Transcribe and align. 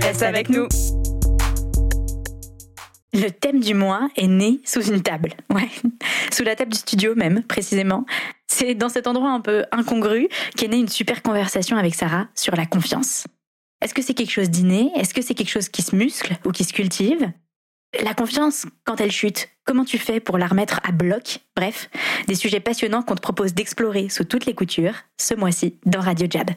reste 0.00 0.22
avec 0.22 0.48
nous. 0.48 0.66
Le 3.12 3.28
thème 3.28 3.60
du 3.60 3.74
mois 3.74 4.08
est 4.16 4.26
né 4.26 4.60
sous 4.64 4.82
une 4.82 5.02
table. 5.02 5.34
Ouais. 5.54 5.68
Sous 6.32 6.44
la 6.44 6.54
table 6.54 6.72
du 6.72 6.78
studio 6.78 7.14
même, 7.16 7.42
précisément. 7.42 8.06
C'est 8.46 8.74
dans 8.74 8.88
cet 8.88 9.06
endroit 9.06 9.30
un 9.30 9.40
peu 9.40 9.64
incongru 9.72 10.28
qu'est 10.56 10.68
née 10.68 10.78
une 10.78 10.88
super 10.88 11.22
conversation 11.22 11.76
avec 11.76 11.94
Sarah 11.94 12.28
sur 12.34 12.54
la 12.54 12.66
confiance. 12.66 13.26
Est-ce 13.82 13.94
que 13.94 14.02
c'est 14.02 14.14
quelque 14.14 14.30
chose 14.30 14.48
d'inné? 14.48 14.90
Est-ce 14.94 15.12
que 15.12 15.22
c'est 15.22 15.34
quelque 15.34 15.50
chose 15.50 15.68
qui 15.68 15.82
se 15.82 15.96
muscle 15.96 16.36
ou 16.44 16.52
qui 16.52 16.64
se 16.64 16.72
cultive? 16.72 17.32
La 17.98 18.14
confiance, 18.14 18.66
quand 18.84 19.00
elle 19.00 19.10
chute, 19.10 19.48
comment 19.64 19.84
tu 19.84 19.98
fais 19.98 20.20
pour 20.20 20.38
la 20.38 20.46
remettre 20.46 20.80
à 20.84 20.92
bloc? 20.92 21.40
Bref, 21.56 21.90
des 22.28 22.36
sujets 22.36 22.60
passionnants 22.60 23.02
qu'on 23.02 23.16
te 23.16 23.20
propose 23.20 23.52
d'explorer 23.52 24.08
sous 24.08 24.22
toutes 24.22 24.46
les 24.46 24.54
coutures, 24.54 24.94
ce 25.20 25.34
mois-ci 25.34 25.76
dans 25.86 26.00
Radio 26.00 26.28
Jab. 26.30 26.50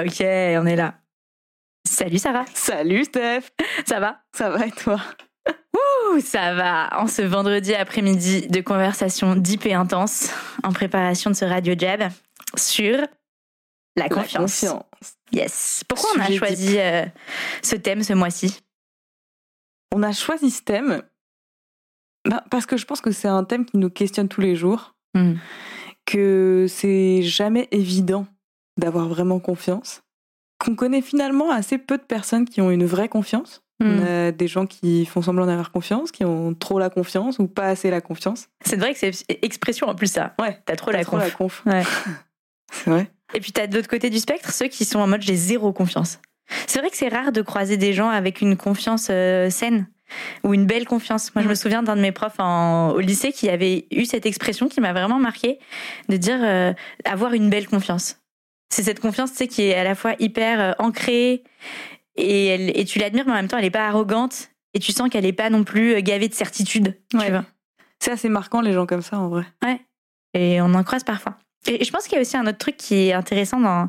Ok, 0.00 0.20
on 0.22 0.66
est 0.66 0.76
là. 0.76 0.94
Salut 1.86 2.18
Sarah. 2.18 2.46
Salut 2.54 3.04
Steph. 3.04 3.50
Ça 3.86 4.00
va? 4.00 4.22
Ça 4.34 4.48
va 4.48 4.66
et 4.66 4.70
toi? 4.70 4.98
Ouh, 5.74 6.20
ça 6.20 6.54
va. 6.54 6.88
En 6.98 7.06
ce 7.06 7.20
vendredi 7.20 7.74
après-midi 7.74 8.48
de 8.48 8.62
conversation 8.62 9.36
deep 9.36 9.66
et 9.66 9.74
intense 9.74 10.32
en 10.62 10.72
préparation 10.72 11.30
de 11.30 11.36
ce 11.36 11.44
Radio 11.44 11.74
Jab 11.76 12.08
sur 12.56 12.98
la 14.00 14.08
confiance. 14.08 14.62
La 14.62 14.68
confiance. 14.70 15.14
Yes. 15.32 15.84
Pourquoi 15.88 16.10
on 16.16 16.20
a 16.20 16.30
choisi 16.30 16.78
euh, 16.78 17.06
ce 17.62 17.76
thème 17.76 18.02
ce 18.02 18.12
mois-ci? 18.12 18.58
On 19.94 20.02
a 20.02 20.12
choisi 20.12 20.50
ce 20.50 20.62
thème 20.62 21.02
bah, 22.28 22.44
parce 22.50 22.66
que 22.66 22.76
je 22.76 22.84
pense 22.84 23.00
que 23.00 23.10
c'est 23.12 23.28
un 23.28 23.44
thème 23.44 23.64
qui 23.64 23.76
nous 23.78 23.90
questionne 23.90 24.28
tous 24.28 24.40
les 24.40 24.56
jours, 24.56 24.94
Hmm. 25.16 25.34
que 26.06 26.66
c'est 26.68 27.22
jamais 27.22 27.66
évident 27.72 28.26
d'avoir 28.76 29.08
vraiment 29.08 29.40
confiance, 29.40 30.02
qu'on 30.58 30.76
connaît 30.76 31.02
finalement 31.02 31.50
assez 31.50 31.78
peu 31.78 31.98
de 31.98 32.02
personnes 32.04 32.44
qui 32.44 32.60
ont 32.60 32.70
une 32.70 32.84
vraie 32.86 33.08
confiance. 33.08 33.62
Hmm. 33.82 33.86
On 33.98 34.06
a 34.06 34.30
des 34.30 34.46
gens 34.46 34.66
qui 34.66 35.06
font 35.06 35.22
semblant 35.22 35.46
d'avoir 35.46 35.72
confiance, 35.72 36.12
qui 36.12 36.24
ont 36.24 36.54
trop 36.54 36.78
la 36.78 36.90
confiance 36.90 37.38
ou 37.40 37.48
pas 37.48 37.66
assez 37.66 37.90
la 37.90 38.00
confiance. 38.00 38.46
C'est 38.64 38.76
vrai 38.76 38.92
que 38.94 39.00
c'est 39.00 39.24
expression 39.42 39.88
en 39.88 39.94
plus 39.96 40.12
ça. 40.12 40.34
Ouais, 40.38 40.60
T'as 40.64 40.76
trop 40.76 40.92
Pas 40.92 40.98
la 40.98 41.04
trop 41.04 41.16
conf. 41.16 41.24
la 41.24 41.30
conf. 41.32 41.62
Ouais. 41.66 41.82
C'est 42.72 42.88
vrai. 42.90 43.10
Et 43.34 43.40
puis 43.40 43.52
t'as 43.52 43.66
de 43.66 43.76
l'autre 43.76 43.88
côté 43.88 44.10
du 44.10 44.18
spectre 44.18 44.52
ceux 44.52 44.66
qui 44.68 44.84
sont 44.84 44.98
en 45.00 45.06
mode 45.06 45.22
j'ai 45.22 45.36
zéro 45.36 45.72
confiance. 45.72 46.18
C'est 46.66 46.80
vrai 46.80 46.90
que 46.90 46.96
c'est 46.96 47.08
rare 47.08 47.30
de 47.32 47.42
croiser 47.42 47.76
des 47.76 47.92
gens 47.92 48.08
avec 48.10 48.40
une 48.40 48.56
confiance 48.56 49.06
euh, 49.10 49.50
saine 49.50 49.86
ou 50.42 50.52
une 50.54 50.66
belle 50.66 50.84
confiance. 50.86 51.32
Moi, 51.36 51.42
je 51.44 51.48
me 51.48 51.52
Mm. 51.52 51.56
souviens 51.56 51.82
d'un 51.84 51.94
de 51.94 52.00
mes 52.00 52.10
profs 52.10 52.40
en- 52.40 52.90
au 52.90 52.98
lycée 52.98 53.30
qui 53.32 53.48
avait 53.48 53.86
eu 53.92 54.04
cette 54.04 54.26
expression 54.26 54.68
qui 54.68 54.80
m'a 54.80 54.92
vraiment 54.92 55.20
marqué 55.20 55.60
de 56.08 56.16
dire 56.16 56.38
euh, 56.42 56.72
avoir 57.04 57.32
une 57.34 57.48
belle 57.50 57.68
confiance. 57.68 58.18
C'est 58.72 58.82
cette 58.82 58.98
confiance, 59.00 59.30
tu 59.30 59.36
sais, 59.38 59.48
qui 59.48 59.62
est 59.62 59.74
à 59.74 59.84
la 59.84 59.94
fois 59.94 60.14
hyper 60.18 60.60
euh, 60.60 60.72
ancrée 60.80 61.44
et, 62.16 62.46
elle- 62.46 62.76
et 62.76 62.84
tu 62.84 62.98
l'admires, 62.98 63.24
mais 63.26 63.32
en 63.32 63.36
même 63.36 63.48
temps, 63.48 63.58
elle 63.58 63.64
est 63.64 63.70
pas 63.70 63.86
arrogante 63.86 64.48
et 64.74 64.80
tu 64.80 64.90
sens 64.90 65.08
qu'elle 65.08 65.26
est 65.26 65.32
pas 65.32 65.50
non 65.50 65.62
plus 65.62 66.02
gavée 66.02 66.28
de 66.28 66.34
certitude. 66.34 66.96
Tu 67.10 67.16
Ouais. 67.16 67.30
vois. 67.30 67.44
C'est 68.00 68.10
assez 68.10 68.28
marquant 68.28 68.60
les 68.60 68.72
gens 68.72 68.86
comme 68.86 69.02
ça 69.02 69.18
en 69.18 69.28
vrai. 69.28 69.44
Et 70.34 70.60
on 70.60 70.74
en 70.74 70.82
croise 70.84 71.04
parfois. 71.04 71.36
Et 71.66 71.84
je 71.84 71.90
pense 71.90 72.04
qu'il 72.04 72.14
y 72.14 72.18
a 72.18 72.20
aussi 72.20 72.36
un 72.36 72.46
autre 72.46 72.58
truc 72.58 72.76
qui 72.76 73.08
est 73.08 73.12
intéressant 73.12 73.60
dans 73.60 73.88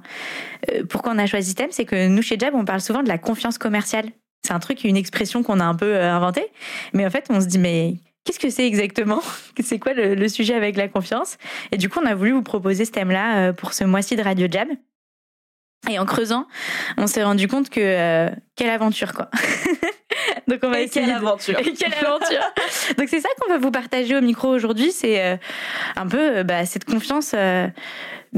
euh, 0.72 0.84
pourquoi 0.90 1.14
on 1.14 1.18
a 1.18 1.26
choisi 1.26 1.52
ce 1.52 1.56
thème, 1.56 1.72
c'est 1.72 1.86
que 1.86 2.08
nous 2.08 2.22
chez 2.22 2.38
Jab, 2.38 2.54
on 2.54 2.66
parle 2.66 2.82
souvent 2.82 3.02
de 3.02 3.08
la 3.08 3.18
confiance 3.18 3.58
commerciale. 3.58 4.09
C'est 4.46 4.54
un 4.54 4.59
truc, 4.59 4.84
une 4.84 4.98
expression 4.98 5.44
qu'on 5.44 5.59
a 5.59 5.66
un 5.66 5.76
peu 5.76 5.86
euh, 5.96 6.12
inventée, 6.12 6.48
mais 6.94 7.06
en 7.06 7.09
fait, 7.09 7.28
on 7.30 7.40
se 7.40 7.46
dit 7.46 7.59
mais 7.59 7.96
qu'est-ce 8.24 8.40
que 8.40 8.50
c'est 8.50 8.66
exactement? 8.66 9.22
C'est 9.64 9.80
quoi 9.80 9.94
le, 9.94 10.28
sujet 10.28 10.54
avec 10.54 10.76
la 10.78 10.88
confiance? 10.88 11.38
Et 11.72 11.78
du 11.78 11.90
coup, 11.90 12.00
on 12.02 12.06
a 12.06 12.16
voulu 12.16 12.32
vous 12.32 12.44
proposer 12.44 12.86
ce 12.86 12.92
thème-là 12.92 13.50
euh, 13.50 13.54
pour 13.54 13.74
ce 13.74 13.84
mois-ci 13.84 14.16
de 14.16 14.24
Radio 14.24 14.48
Jab. 14.50 14.70
Et 15.90 15.98
en 15.98 16.06
creusant, 16.06 16.48
on 16.98 17.08
s'est 17.08 17.24
rendu 17.24 17.48
compte 17.48 17.70
que 17.70 17.80
euh, 17.82 18.30
quelle 18.56 18.70
aventure 18.70 19.14
quoi. 19.14 19.30
Donc 20.47 20.59
on 20.63 20.69
va 20.69 20.81
Et 20.81 20.84
essayer 20.85 21.06
quelle 21.06 21.13
de- 21.13 21.18
aventure. 21.25 21.59
et 21.59 21.74
quelle 21.74 21.94
aventure 21.94 22.41
Donc 22.97 23.07
c'est 23.09 23.22
ça 23.22 23.29
qu'on 23.40 23.50
va 23.52 23.57
vous 23.57 23.72
partager 23.72 24.16
au 24.18 24.22
micro 24.22 24.50
aujourd'hui, 24.50 24.91
c'est 24.91 25.24
euh, 25.24 25.38
un 25.96 26.07
peu 26.07 26.38
euh, 26.38 26.44
bah, 26.44 26.66
cette 26.66 26.85
confiance, 26.85 27.34
euh, 27.35 27.68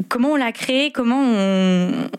comment 0.10 0.30
on 0.32 0.36
l'a 0.36 0.52
créée, 0.52 0.92
comment 0.92 1.20
on, 1.22 2.10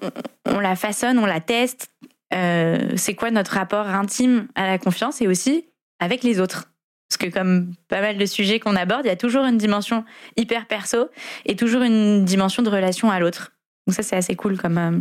on 0.46 0.60
la 0.60 0.76
façonne, 0.76 1.18
on 1.18 1.26
la 1.26 1.40
teste, 1.40 1.88
euh, 2.32 2.78
c'est 2.96 3.14
quoi 3.14 3.30
notre 3.30 3.52
rapport 3.52 3.86
intime 3.88 4.48
à 4.54 4.66
la 4.66 4.78
confiance 4.78 5.20
et 5.20 5.28
aussi 5.28 5.66
avec 6.00 6.22
les 6.24 6.40
autres. 6.40 6.70
Parce 7.08 7.30
que 7.30 7.36
comme 7.38 7.72
pas 7.88 8.00
mal 8.00 8.16
de 8.16 8.26
sujets 8.26 8.58
qu'on 8.58 8.74
aborde, 8.74 9.02
il 9.04 9.08
y 9.08 9.12
a 9.12 9.16
toujours 9.16 9.44
une 9.44 9.58
dimension 9.58 10.04
hyper 10.36 10.66
perso 10.66 11.08
et 11.44 11.54
toujours 11.54 11.82
une 11.82 12.24
dimension 12.24 12.62
de 12.62 12.70
relation 12.70 13.10
à 13.10 13.20
l'autre. 13.20 13.52
Donc 13.86 13.94
ça 13.94 14.02
c'est 14.02 14.16
assez 14.16 14.34
cool 14.34 14.56
comme, 14.58 14.78
euh, 14.78 14.98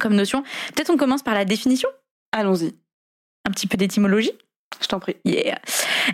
comme 0.00 0.14
notion. 0.16 0.42
Peut-être 0.74 0.90
on 0.90 0.96
commence 0.96 1.22
par 1.22 1.34
la 1.34 1.44
définition, 1.44 1.88
Allons-y, 2.32 2.74
un 3.46 3.50
petit 3.50 3.66
peu 3.66 3.76
d'étymologie. 3.76 4.32
je 4.80 4.86
t'en 4.88 4.98
prie. 4.98 5.16
Yeah. 5.24 5.58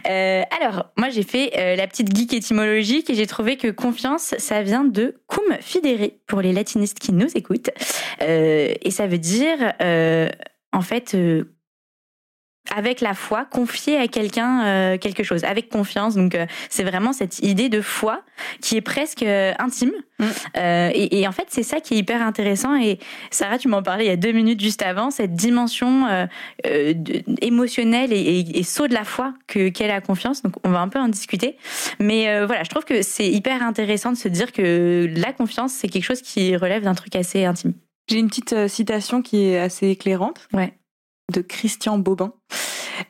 Euh, 0.09 0.43
alors, 0.60 0.93
moi 0.97 1.09
j'ai 1.10 1.22
fait 1.22 1.53
euh, 1.59 1.76
la 1.76 1.87
petite 1.87 2.15
geek 2.15 2.32
étymologique 2.34 3.10
et 3.10 3.15
j'ai 3.15 3.26
trouvé 3.26 3.56
que 3.56 3.69
confiance, 3.69 4.34
ça 4.38 4.62
vient 4.62 4.84
de 4.84 5.16
cum 5.26 5.44
fidere 5.60 6.10
pour 6.26 6.41
les 6.41 6.53
latinistes 6.53 6.98
qui 6.98 7.12
nous 7.12 7.28
écoutent. 7.34 7.71
Euh, 8.21 8.75
et 8.81 8.91
ça 8.91 9.06
veut 9.06 9.19
dire, 9.19 9.72
en 10.72 10.82
fait, 10.82 11.16
avec 12.74 13.00
la 13.00 13.14
foi, 13.14 13.44
confier 13.44 13.96
à 13.96 14.06
quelqu'un 14.06 14.64
euh, 14.64 14.98
quelque 14.98 15.24
chose, 15.24 15.44
avec 15.44 15.68
confiance. 15.68 16.14
Donc, 16.14 16.34
euh, 16.34 16.46
c'est 16.70 16.84
vraiment 16.84 17.12
cette 17.12 17.40
idée 17.40 17.68
de 17.68 17.80
foi 17.80 18.22
qui 18.60 18.76
est 18.76 18.80
presque 18.80 19.22
euh, 19.22 19.52
intime. 19.58 19.92
Mm. 20.18 20.24
Euh, 20.56 20.90
et, 20.94 21.20
et 21.20 21.28
en 21.28 21.32
fait, 21.32 21.46
c'est 21.48 21.64
ça 21.64 21.80
qui 21.80 21.94
est 21.94 21.98
hyper 21.98 22.22
intéressant. 22.22 22.76
Et 22.80 22.98
Sarah, 23.30 23.58
tu 23.58 23.68
m'en 23.68 23.82
parlais 23.82 24.04
il 24.04 24.08
y 24.08 24.12
a 24.12 24.16
deux 24.16 24.32
minutes 24.32 24.60
juste 24.60 24.82
avant, 24.82 25.10
cette 25.10 25.34
dimension 25.34 26.06
euh, 26.06 26.26
euh, 26.66 26.94
émotionnelle 27.40 28.12
et, 28.12 28.20
et, 28.20 28.58
et 28.58 28.62
saut 28.62 28.86
de 28.86 28.94
la 28.94 29.04
foi 29.04 29.34
que 29.48 29.68
qu'est 29.68 29.88
la 29.88 30.00
confiance. 30.00 30.42
Donc, 30.42 30.54
on 30.64 30.70
va 30.70 30.80
un 30.80 30.88
peu 30.88 31.00
en 31.00 31.08
discuter. 31.08 31.56
Mais 31.98 32.28
euh, 32.28 32.46
voilà, 32.46 32.62
je 32.62 32.70
trouve 32.70 32.84
que 32.84 33.02
c'est 33.02 33.28
hyper 33.28 33.62
intéressant 33.62 34.12
de 34.12 34.16
se 34.16 34.28
dire 34.28 34.52
que 34.52 35.10
la 35.16 35.32
confiance, 35.32 35.72
c'est 35.72 35.88
quelque 35.88 36.04
chose 36.04 36.22
qui 36.22 36.56
relève 36.56 36.84
d'un 36.84 36.94
truc 36.94 37.16
assez 37.16 37.44
intime. 37.44 37.74
J'ai 38.08 38.18
une 38.18 38.28
petite 38.28 38.68
citation 38.68 39.20
qui 39.22 39.44
est 39.44 39.58
assez 39.58 39.88
éclairante. 39.88 40.48
Ouais. 40.52 40.74
De 41.31 41.41
Christian 41.41 41.99
Bobin. 41.99 42.33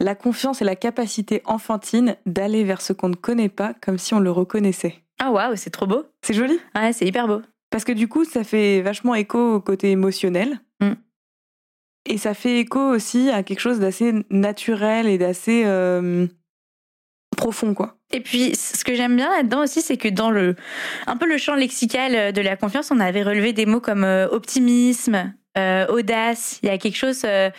La 0.00 0.14
confiance 0.14 0.62
est 0.62 0.64
la 0.64 0.76
capacité 0.76 1.42
enfantine 1.44 2.16
d'aller 2.26 2.64
vers 2.64 2.80
ce 2.80 2.92
qu'on 2.92 3.08
ne 3.08 3.14
connaît 3.16 3.48
pas 3.48 3.74
comme 3.80 3.98
si 3.98 4.14
on 4.14 4.20
le 4.20 4.30
reconnaissait. 4.30 4.96
Ah 5.20 5.30
waouh, 5.30 5.56
c'est 5.56 5.70
trop 5.70 5.86
beau. 5.86 6.04
C'est 6.22 6.34
joli 6.34 6.58
Ouais, 6.74 6.92
c'est 6.92 7.06
hyper 7.06 7.26
beau. 7.26 7.42
parce 7.70 7.84
que 7.84 7.92
du 7.92 8.08
coup, 8.08 8.24
ça 8.24 8.44
fait 8.44 8.80
vachement 8.82 9.14
écho 9.14 9.54
au 9.56 9.60
côté 9.60 9.90
émotionnel. 9.90 10.60
Mm. 10.80 10.92
Et 12.06 12.18
ça 12.18 12.34
fait 12.34 12.58
écho 12.60 12.80
aussi 12.80 13.30
à 13.30 13.42
quelque 13.42 13.60
chose 13.60 13.78
d'assez 13.78 14.12
naturel 14.30 15.06
et 15.06 15.18
d'assez 15.18 15.62
euh, 15.64 16.26
profond, 17.36 17.74
quoi. 17.74 17.96
Et 18.12 18.20
puis, 18.20 18.54
ce 18.56 18.84
que 18.84 18.94
j'aime 18.94 19.16
bien 19.16 19.30
là-dedans 19.30 19.62
aussi, 19.62 19.80
c'est 19.80 19.96
que 19.96 20.08
dans 20.08 20.30
le, 20.30 20.56
un 21.06 21.16
peu 21.16 21.26
le 21.26 21.38
champ 21.38 21.54
lexical 21.54 22.32
de 22.32 22.40
la 22.42 22.56
confiance, 22.56 22.90
on 22.90 23.00
avait 23.00 23.22
relevé 23.22 23.52
des 23.52 23.66
mots 23.66 23.80
comme 23.80 24.04
euh, 24.04 24.28
optimisme, 24.28 25.32
euh, 25.58 25.86
audace. 25.88 26.58
Il 26.62 26.66
y 26.66 26.70
a 26.70 26.78
quelque 26.78 26.96
chose 26.96 27.22
euh, 27.24 27.50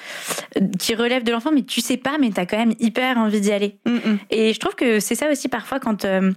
qui 0.79 0.95
relève 0.95 1.23
de 1.23 1.31
l'enfant, 1.31 1.51
mais 1.51 1.61
tu 1.61 1.79
sais 1.79 1.97
pas, 1.97 2.17
mais 2.17 2.31
t'as 2.31 2.45
quand 2.45 2.57
même 2.57 2.73
hyper 2.79 3.17
envie 3.17 3.39
d'y 3.39 3.51
aller. 3.51 3.79
Mm, 3.85 3.91
mm. 3.91 4.19
Et 4.31 4.53
je 4.53 4.59
trouve 4.59 4.75
que 4.75 4.99
c'est 4.99 5.15
ça 5.15 5.29
aussi 5.29 5.47
parfois 5.47 5.79
quand 5.79 6.03
euh, 6.05 6.31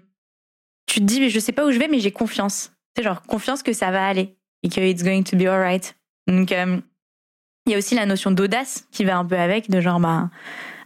tu 0.87 1.01
te 1.01 1.05
dis, 1.05 1.21
mais 1.21 1.31
je 1.31 1.39
sais 1.39 1.53
pas 1.53 1.65
où 1.67 1.71
je 1.71 1.79
vais, 1.79 1.89
mais 1.89 1.99
j'ai 1.99 2.13
confiance. 2.13 2.73
C'est 2.95 3.03
genre 3.03 3.23
confiance 3.23 3.63
que 3.63 3.73
ça 3.73 3.91
va 3.91 4.07
aller 4.07 4.37
et 4.63 4.69
que 4.69 4.81
it's 4.81 5.03
going 5.03 5.23
to 5.23 5.37
be 5.37 5.47
alright. 5.47 5.97
Donc, 6.27 6.51
il 6.51 7.73
y 7.73 7.75
a 7.75 7.79
aussi 7.79 7.95
la 7.95 8.05
notion 8.05 8.31
d'audace 8.31 8.87
qui 8.91 9.05
va 9.05 9.17
un 9.17 9.25
peu 9.25 9.39
avec, 9.39 9.71
de 9.71 9.81
genre, 9.81 10.01
bah, 10.01 10.31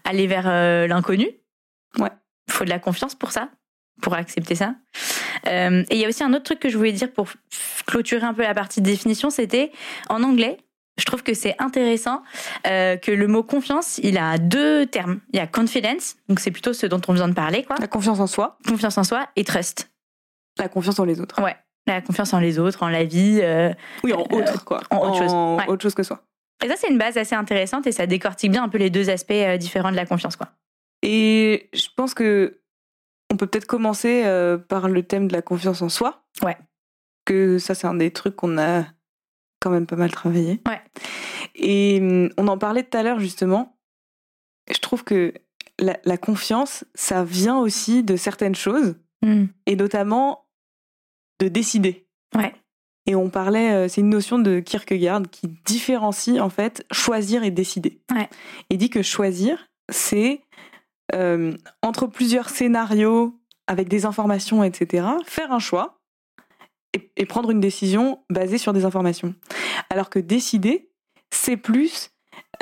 aller 0.05 0.27
vers 0.27 0.47
l'inconnu. 0.87 1.29
Ouais. 1.99 2.11
Il 2.49 2.53
faut 2.53 2.65
de 2.65 2.71
la 2.71 2.79
confiance 2.79 3.15
pour 3.15 3.33
ça, 3.33 3.49
pour 4.03 4.15
accepter 4.15 4.55
ça. 4.55 4.75
Et 5.47 5.85
il 5.91 5.99
y 5.99 6.05
a 6.05 6.09
aussi 6.09 6.23
un 6.25 6.35
autre 6.35 6.45
truc 6.45 6.61
que 6.61 6.69
je 6.69 6.77
voulais 6.77 6.93
dire 6.93 7.11
pour 7.13 7.29
clôturer 7.91 8.25
un 8.25 8.35
peu 8.35 8.43
la 8.43 8.55
partie 8.55 8.81
de 8.81 8.87
définition, 8.87 9.31
c'était 9.31 9.73
en 10.09 10.23
anglais. 10.23 10.57
Je 10.99 11.05
trouve 11.07 11.23
que 11.23 11.33
c'est 11.35 11.55
intéressant 11.59 12.23
euh, 12.67 12.97
que 12.97 13.11
le 13.11 13.27
mot 13.27 13.43
confiance, 13.43 13.99
il 14.03 14.19
a 14.19 14.37
deux 14.39 14.87
termes. 14.87 15.21
Il 15.33 15.37
y 15.39 15.41
a 15.41 15.47
confidence, 15.47 16.17
donc 16.29 16.41
c'est 16.41 16.51
plutôt 16.51 16.73
ce 16.75 16.87
dont 16.87 17.01
on 17.09 17.13
vient 17.15 17.29
de 17.29 17.33
parler, 17.35 17.65
quoi. 17.65 17.77
La 17.81 17.87
confiance 17.89 18.21
en 18.21 18.27
soi, 18.27 18.59
Confiance 18.69 18.99
en 18.99 19.05
soi 19.05 19.27
et 19.37 19.45
trust. 19.45 19.91
la 20.59 20.69
confiance 20.69 20.99
en 20.99 21.05
les 21.05 21.21
autres. 21.21 21.41
Ouais. 21.43 21.57
La 21.87 22.03
confiance 22.03 22.35
en 22.35 22.39
les 22.41 22.59
autres, 22.59 22.83
en 22.83 22.89
la 22.89 23.05
vie. 23.05 23.41
euh, 23.43 23.73
Oui, 24.05 24.13
en 24.13 24.21
Euh, 24.21 24.37
autre, 24.37 24.65
quoi. 24.65 24.83
en 24.91 24.99
autre 25.09 25.17
chose, 25.19 25.33
ouais. 25.33 25.67
autre 25.69 25.83
chose 25.83 25.95
que 25.95 26.03
soi. 26.03 26.23
Et 26.63 26.69
ça, 26.69 26.75
c'est 26.77 26.89
une 26.91 26.99
base 26.99 27.17
assez 27.17 27.35
intéressante 27.35 27.87
et 27.87 27.93
ça 27.93 28.07
décortique 28.07 28.51
bien 28.51 28.63
un 28.63 28.69
peu 28.69 28.77
les 28.77 28.91
deux 28.91 29.09
aspects 29.09 29.33
différents 29.59 29.91
de 29.91 29.97
la 29.97 30.05
confiance, 30.05 30.37
quoi. 30.37 30.49
Et 31.03 31.71
je 31.73 31.87
pense 31.97 32.13
que 32.13 32.61
on 33.33 33.37
peut 33.39 33.47
peut-être 33.47 33.67
commencer 33.67 34.25
par 34.69 34.89
le 34.89 35.03
thème 35.05 35.29
de 35.29 35.33
la 35.33 35.41
confiance 35.41 35.81
en 35.81 35.89
soi. 35.89 36.23
Ouais. 36.43 36.59
Que 37.25 37.59
ça, 37.59 37.75
c'est 37.75 37.87
un 37.87 37.95
des 37.95 38.11
trucs 38.11 38.37
qu'on 38.37 38.59
a 38.59 38.85
quand 39.61 39.71
même 39.71 39.87
pas 39.87 39.97
mal 39.97 40.11
travaillé. 40.11 40.61
Ouais. 40.67 40.81
Et 41.55 41.99
hum, 42.01 42.31
on 42.39 42.49
en 42.49 42.59
parlait 42.59 42.83
tout 42.85 42.97
à 42.97 43.03
l'heure, 43.03 43.21
justement. 43.21 43.77
Je 44.73 44.79
trouve 44.79 45.05
que 45.05 45.35
la, 45.79 45.99
la 46.05 46.17
confiance, 46.17 46.85
ça 46.95 47.25
vient 47.25 47.59
aussi 47.59 48.03
de 48.03 48.17
certaines 48.17 48.55
choses, 48.55 48.97
Hmm. 49.23 49.49
et 49.67 49.77
notamment 49.77 50.47
de 51.41 51.49
décider. 51.49 52.07
Ouais. 52.35 52.55
Et 53.05 53.15
on 53.15 53.29
parlait, 53.29 53.71
euh, 53.73 53.87
c'est 53.89 54.01
une 54.01 54.09
notion 54.09 54.39
de 54.39 54.61
Kierkegaard 54.61 55.23
qui 55.31 55.49
différencie 55.67 56.41
en 56.41 56.49
fait 56.49 56.87
choisir 56.91 57.45
et 57.45 57.51
décider. 57.51 58.01
Ouais. 58.15 58.31
Il 58.71 58.79
dit 58.79 58.89
que 58.89 59.03
choisir, 59.03 59.69
c'est 59.91 60.41
euh, 61.15 61.55
entre 61.83 62.07
plusieurs 62.07 62.49
scénarios 62.49 63.39
avec 63.67 63.89
des 63.89 64.07
informations, 64.07 64.65
etc., 64.65 65.07
faire 65.27 65.53
un 65.53 65.59
choix 65.59 66.00
et, 66.95 67.11
et 67.17 67.27
prendre 67.27 67.51
une 67.51 67.61
décision 67.61 68.23
basée 68.31 68.59
sur 68.59 68.73
des 68.73 68.85
informations. 68.85 69.35
Alors 69.91 70.11
que 70.11 70.19
décider, 70.19 70.91
c'est 71.31 71.57
plus 71.57 72.11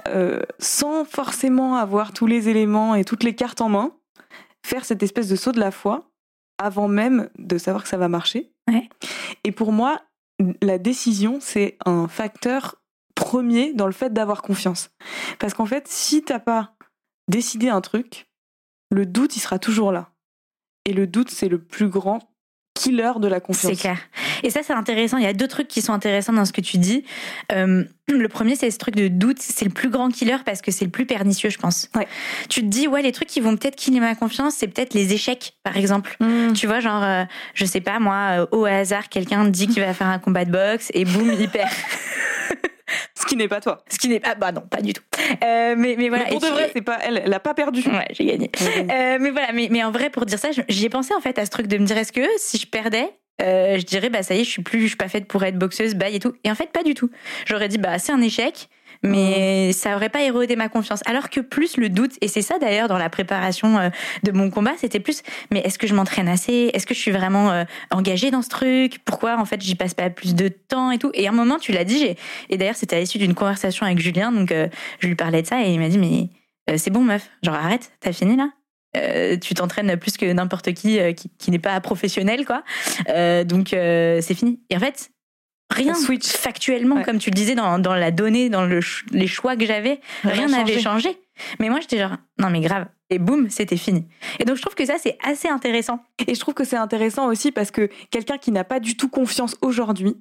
euh, 0.07 0.43
sans 0.59 1.05
forcément 1.05 1.77
avoir 1.77 2.13
tous 2.13 2.27
les 2.27 2.49
éléments 2.49 2.95
et 2.95 3.05
toutes 3.05 3.25
les 3.25 3.35
cartes 3.35 3.61
en 3.61 3.69
main, 3.69 3.97
faire 4.65 4.85
cette 4.85 5.03
espèce 5.03 5.29
de 5.29 5.37
saut 5.37 5.53
de 5.53 5.61
la 5.61 5.71
foi 5.71 6.11
avant 6.59 6.89
même 6.89 7.31
de 7.39 7.59
savoir 7.59 7.83
que 7.83 7.89
ça 7.89 7.97
va 7.97 8.09
marcher. 8.09 8.53
Ouais. 8.69 8.89
Et 9.45 9.53
pour 9.53 9.73
moi, 9.73 10.03
la 10.63 10.79
décision, 10.79 11.39
c'est 11.41 11.79
un 11.85 12.09
facteur 12.09 12.77
premier 13.15 13.73
dans 13.73 13.87
le 13.87 13.93
fait 13.93 14.13
d'avoir 14.13 14.43
confiance. 14.43 14.91
Parce 15.39 15.55
qu'en 15.55 15.67
fait, 15.67 15.89
si 15.89 16.23
t'as 16.23 16.39
pas 16.39 16.77
décidé 17.29 17.69
un 17.69 17.81
truc, 17.81 18.29
le 18.91 19.07
doute, 19.07 19.37
il 19.37 19.41
sera 19.41 19.59
toujours 19.59 19.93
là. 19.93 20.11
Et 20.85 20.93
le 20.93 21.07
doute, 21.07 21.31
c'est 21.31 21.49
le 21.49 21.63
plus 21.63 21.89
grand 21.89 22.21
killer 22.79 23.13
de 23.21 23.29
la 23.29 23.41
confiance. 23.41 23.73
C'est 23.73 23.81
clair. 23.81 23.99
Et 24.43 24.51
ça, 24.51 24.61
c'est 24.63 24.73
intéressant. 24.73 25.19
Il 25.19 25.25
y 25.25 25.27
a 25.27 25.33
deux 25.33 25.49
trucs 25.49 25.69
qui 25.69 25.83
sont 25.83 25.93
intéressants 25.93 26.33
dans 26.33 26.45
ce 26.45 26.53
que 26.53 26.61
tu 26.61 26.79
dis. 26.79 27.05
Euh, 27.53 27.85
le 28.09 28.29
premier, 28.29 28.55
c'est 28.55 28.71
ce 28.71 28.79
truc 28.79 28.95
de 28.95 29.09
doute. 29.09 29.39
C'est 29.41 29.65
le 29.65 29.71
plus 29.71 29.91
grand 29.91 30.09
killer 30.09 30.39
parce 30.45 30.63
que 30.63 30.71
c'est 30.71 30.85
le 30.85 30.91
plus 30.91 31.07
pernicieux, 31.07 31.51
je 31.51 31.59
pense. 31.59 31.89
Ouais. 31.97 32.07
Tu 32.49 32.61
te 32.61 32.67
dis, 32.67 32.87
ouais, 32.87 33.03
les 33.03 33.13
trucs 33.13 33.29
qui 33.29 33.41
vont 33.41 33.57
peut-être 33.57 33.77
killer 33.77 34.01
ma 34.01 34.15
confiance, 34.15 34.55
c'est 34.55 34.69
peut-être 34.69 34.95
les 34.95 35.13
échecs, 35.13 35.55
par 35.65 35.77
exemple. 35.77 36.17
Mmh. 36.21 36.53
Tu 36.53 36.67
vois, 36.67 36.81
genre, 36.81 37.03
euh, 37.03 37.25
je 37.55 37.65
sais 37.65 37.81
pas, 37.81 37.99
moi, 37.99 38.41
euh, 38.41 38.47
au 38.53 38.65
hasard, 38.65 39.09
quelqu'un 39.09 39.45
dit 39.45 39.67
qu'il 39.67 39.83
va 39.83 39.93
faire 39.93 40.09
un 40.09 40.19
combat 40.19 40.45
de 40.45 40.53
boxe 40.53 40.91
et 40.95 41.05
boum, 41.05 41.33
il 41.39 41.49
perd. 41.49 41.69
Ce 43.15 43.27
qui 43.27 43.37
n'est 43.37 43.49
pas 43.49 43.61
toi. 43.61 43.85
Ce 43.89 43.99
qui 43.99 44.09
n'est 44.09 44.21
pas, 44.21 44.35
bah 44.35 44.53
non, 44.53 44.63
pas 44.63 44.81
du 44.81 44.93
tout. 44.93 45.03
Euh, 45.45 45.75
mais, 45.77 45.95
mais 45.99 46.09
voilà. 46.09 46.25
Mais 46.25 46.31
pour 46.31 46.41
de 46.41 46.47
vrai, 46.47 46.71
c'est 46.75 46.83
pas 46.83 46.99
elle. 47.03 47.23
Elle 47.25 47.35
a 47.35 47.41
pas 47.41 47.55
perdu. 47.55 47.83
Ouais, 47.87 48.07
j'ai 48.11 48.25
gagné. 48.25 48.51
Euh, 48.61 49.19
mais 49.21 49.31
voilà, 49.31 49.53
mais, 49.53 49.69
mais 49.71 49.83
en 49.85 49.91
vrai, 49.91 50.11
pour 50.11 50.27
dire 50.27 50.39
ça, 50.39 50.49
j'y 50.69 50.87
ai 50.87 50.89
pensé 50.89 51.15
en 51.15 51.21
fait 51.21 51.39
à 51.39 51.45
ce 51.45 51.51
truc 51.51 51.67
de 51.67 51.79
me 51.79 51.85
dire 51.85 51.97
est-ce 51.99 52.13
que 52.13 52.27
si 52.39 52.59
je 52.59 52.67
perdais, 52.67 53.11
euh, 53.43 53.79
je 53.79 53.85
dirais 53.85 54.09
bah 54.09 54.23
ça 54.23 54.35
y 54.35 54.41
est, 54.41 54.45
je 54.45 54.51
suis 54.51 54.63
plus, 54.63 54.83
je 54.83 54.87
suis 54.89 54.97
pas 54.97 55.09
faite 55.09 55.27
pour 55.27 55.43
être 55.45 55.59
boxeuse, 55.59 55.95
bye 55.95 56.15
et 56.15 56.21
tout. 56.21 56.35
Et 56.45 56.51
en 56.51 56.55
fait, 56.55 56.71
pas 56.71 56.83
du 56.83 56.95
tout. 56.95 57.11
J'aurais 57.47 57.69
dit 57.69 57.79
bah 57.79 57.99
c'est 57.99 58.13
un 58.13 58.21
échec, 58.21 58.69
mais 59.03 59.73
ça 59.73 59.97
aurait 59.97 60.09
pas 60.09 60.23
érodé 60.23 60.57
ma 60.57 60.69
confiance. 60.69 61.01
Alors 61.07 61.31
que 61.31 61.41
plus 61.41 61.77
le 61.77 61.89
doute, 61.89 62.13
et 62.21 62.29
c'est 62.29 62.43
ça 62.43 62.59
d'ailleurs 62.59 62.89
dans 62.89 62.99
la 62.99 63.11
préparation 63.11 63.79
euh, 63.79 63.91
de 64.23 64.33
mon 64.33 64.51
combat, 64.51 64.73
c'était 64.79 65.01
plus 65.01 65.23
mais 65.51 65.61
est-ce 65.61 65.79
que 65.79 65.87
je 65.87 65.95
m'entraîne 65.95 66.29
assez? 66.29 66.71
Est-ce 66.75 66.87
que 66.87 66.95
je 66.95 67.01
suis 67.01 67.11
vraiment 67.11 67.51
euh, 67.51 67.65
engagée 67.91 68.31
dans 68.31 68.43
ce 68.43 68.49
truc? 68.49 68.99
Pourquoi 69.05 69.39
en 69.39 69.45
fait 69.45 69.61
j'y 69.63 69.75
passe 69.75 69.95
pas 69.95 70.11
plus 70.11 70.35
de 70.35 70.49
temps 70.49 70.91
et 70.91 70.99
tout? 70.99 71.11
Et 71.15 71.27
à 71.27 71.31
un 71.31 71.35
moment, 71.35 71.59
tu 71.59 71.73
l'as 71.73 71.85
dit, 71.85 71.99
j'ai- 71.99 72.17
et 72.51 72.57
d'ailleurs 72.57 72.77
c'était 72.77 72.97
à 72.97 73.01
l'issue 73.01 73.19
d'une 73.19 73.35
conversation 73.35 73.87
avec 73.87 73.99
Julien, 73.99 74.33
donc 74.33 74.53
euh, 74.53 74.69
je 75.01 75.09
lui 75.09 75.15
parlais 75.15 75.43
de 75.43 75.47
ça 75.47 75.63
et 75.65 75.73
il 75.73 75.81
m'a 75.81 75.89
dit 75.89 75.99
mais 75.99 76.29
c'est 76.77 76.91
bon 76.91 77.03
meuf, 77.03 77.31
genre 77.43 77.55
arrête, 77.55 77.93
t'as 78.01 78.13
fini 78.13 78.37
là? 78.37 78.51
Euh, 78.97 79.37
tu 79.37 79.55
t'entraînes 79.55 79.97
plus 79.99 80.17
que 80.17 80.31
n'importe 80.33 80.73
qui, 80.73 80.99
euh, 80.99 81.13
qui 81.13 81.31
qui 81.39 81.51
n'est 81.51 81.59
pas 81.59 81.79
professionnel 81.81 82.47
quoi. 82.47 82.63
Euh, 83.11 83.45
donc 83.45 83.69
c'est 83.71 84.35
fini. 84.35 84.61
Et 84.71 84.77
en 84.77 84.81
fait 84.81 85.11
rien 85.71 85.95
switch. 85.95 86.27
factuellement 86.29 86.97
Ouais. 86.97 87.05
comme 87.05 87.19
tu 87.19 87.31
le 87.31 87.35
disais 87.35 87.55
dans, 87.55 87.79
dans 87.79 87.95
la 87.95 88.11
donnée, 88.11 88.49
dans 88.49 88.65
le 88.65 88.81
les 89.13 89.27
choix 89.27 89.57
que 89.57 89.67
j'avais, 89.67 90.01
rien 90.25 90.47
n'a 90.47 90.59
n'avait 90.59 90.81
changé. 90.81 91.19
Mais 91.61 91.69
moi 91.69 91.81
j'étais 91.81 91.99
genre 91.99 92.17
non 92.39 92.51
mais 92.51 92.61
grave 92.61 92.87
et 93.11 93.19
boum 93.19 93.49
c'était 93.51 93.77
fini. 93.77 94.07
Et 94.39 94.45
donc 94.45 94.57
je 94.57 94.63
trouve 94.63 94.75
que 94.75 94.85
ça 94.85 94.95
c'est 94.99 95.17
assez 95.23 95.49
intéressant. 95.49 96.03
Et 96.27 96.35
je 96.35 96.41
trouve 96.41 96.55
que 96.55 96.65
c'est 96.65 96.77
intéressant 96.77 97.27
aussi 97.29 97.53
parce 97.53 97.71
que 97.71 97.89
quelqu'un 98.11 98.39
qui 98.39 98.51
n'a 98.53 98.65
pas 98.65 98.81
du 98.81 98.97
tout 98.97 99.09
confiance 99.09 99.57
aujourd'hui, 99.63 100.17